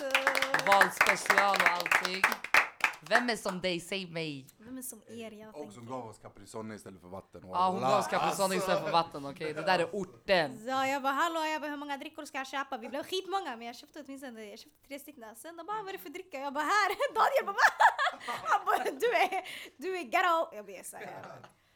[0.68, 2.22] Valspecial och allting.
[3.10, 3.80] Vem är som dig?
[3.80, 4.48] Säg mig.
[4.58, 5.32] Vem är som er?
[5.32, 5.90] Jag Och som tänker.
[5.92, 7.42] gav oss Caprisonne istället för vatten.
[7.48, 9.54] Ja, hon gav oss Caprisonne istället för vatten, okej?
[9.54, 10.58] Det där är orten.
[10.58, 12.78] Så jag bara hallå, jag bara hur många drickor ska jag köpa?
[12.78, 15.36] Vi blev skitmånga men jag köpte åtminstone jag köpte tre stycken.
[15.36, 16.40] Sen de bara vad är det för dricka?
[16.40, 16.90] Jag bara här!
[17.16, 17.86] Daniel bara "Va?"
[18.44, 19.44] Han bara du är,
[19.78, 20.56] du är ghetto!
[20.56, 21.24] Jag bara såhär.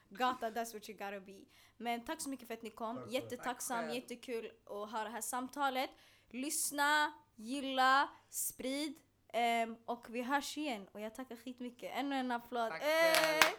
[0.09, 1.39] Gata, that's what you gotta be.
[1.77, 3.05] Men tack så mycket för att ni kom.
[3.09, 5.89] Jättetacksam, jättekul att ha det här samtalet.
[6.29, 8.93] Lyssna, gilla, sprid.
[9.33, 11.91] Ehm, och vi hörs igen och jag tackar skitmycket.
[11.95, 12.69] Ännu en applåd.
[12.71, 12.87] Tack Eh.
[13.13, 13.55] själv.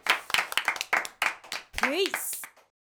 [1.81, 2.40] Peace!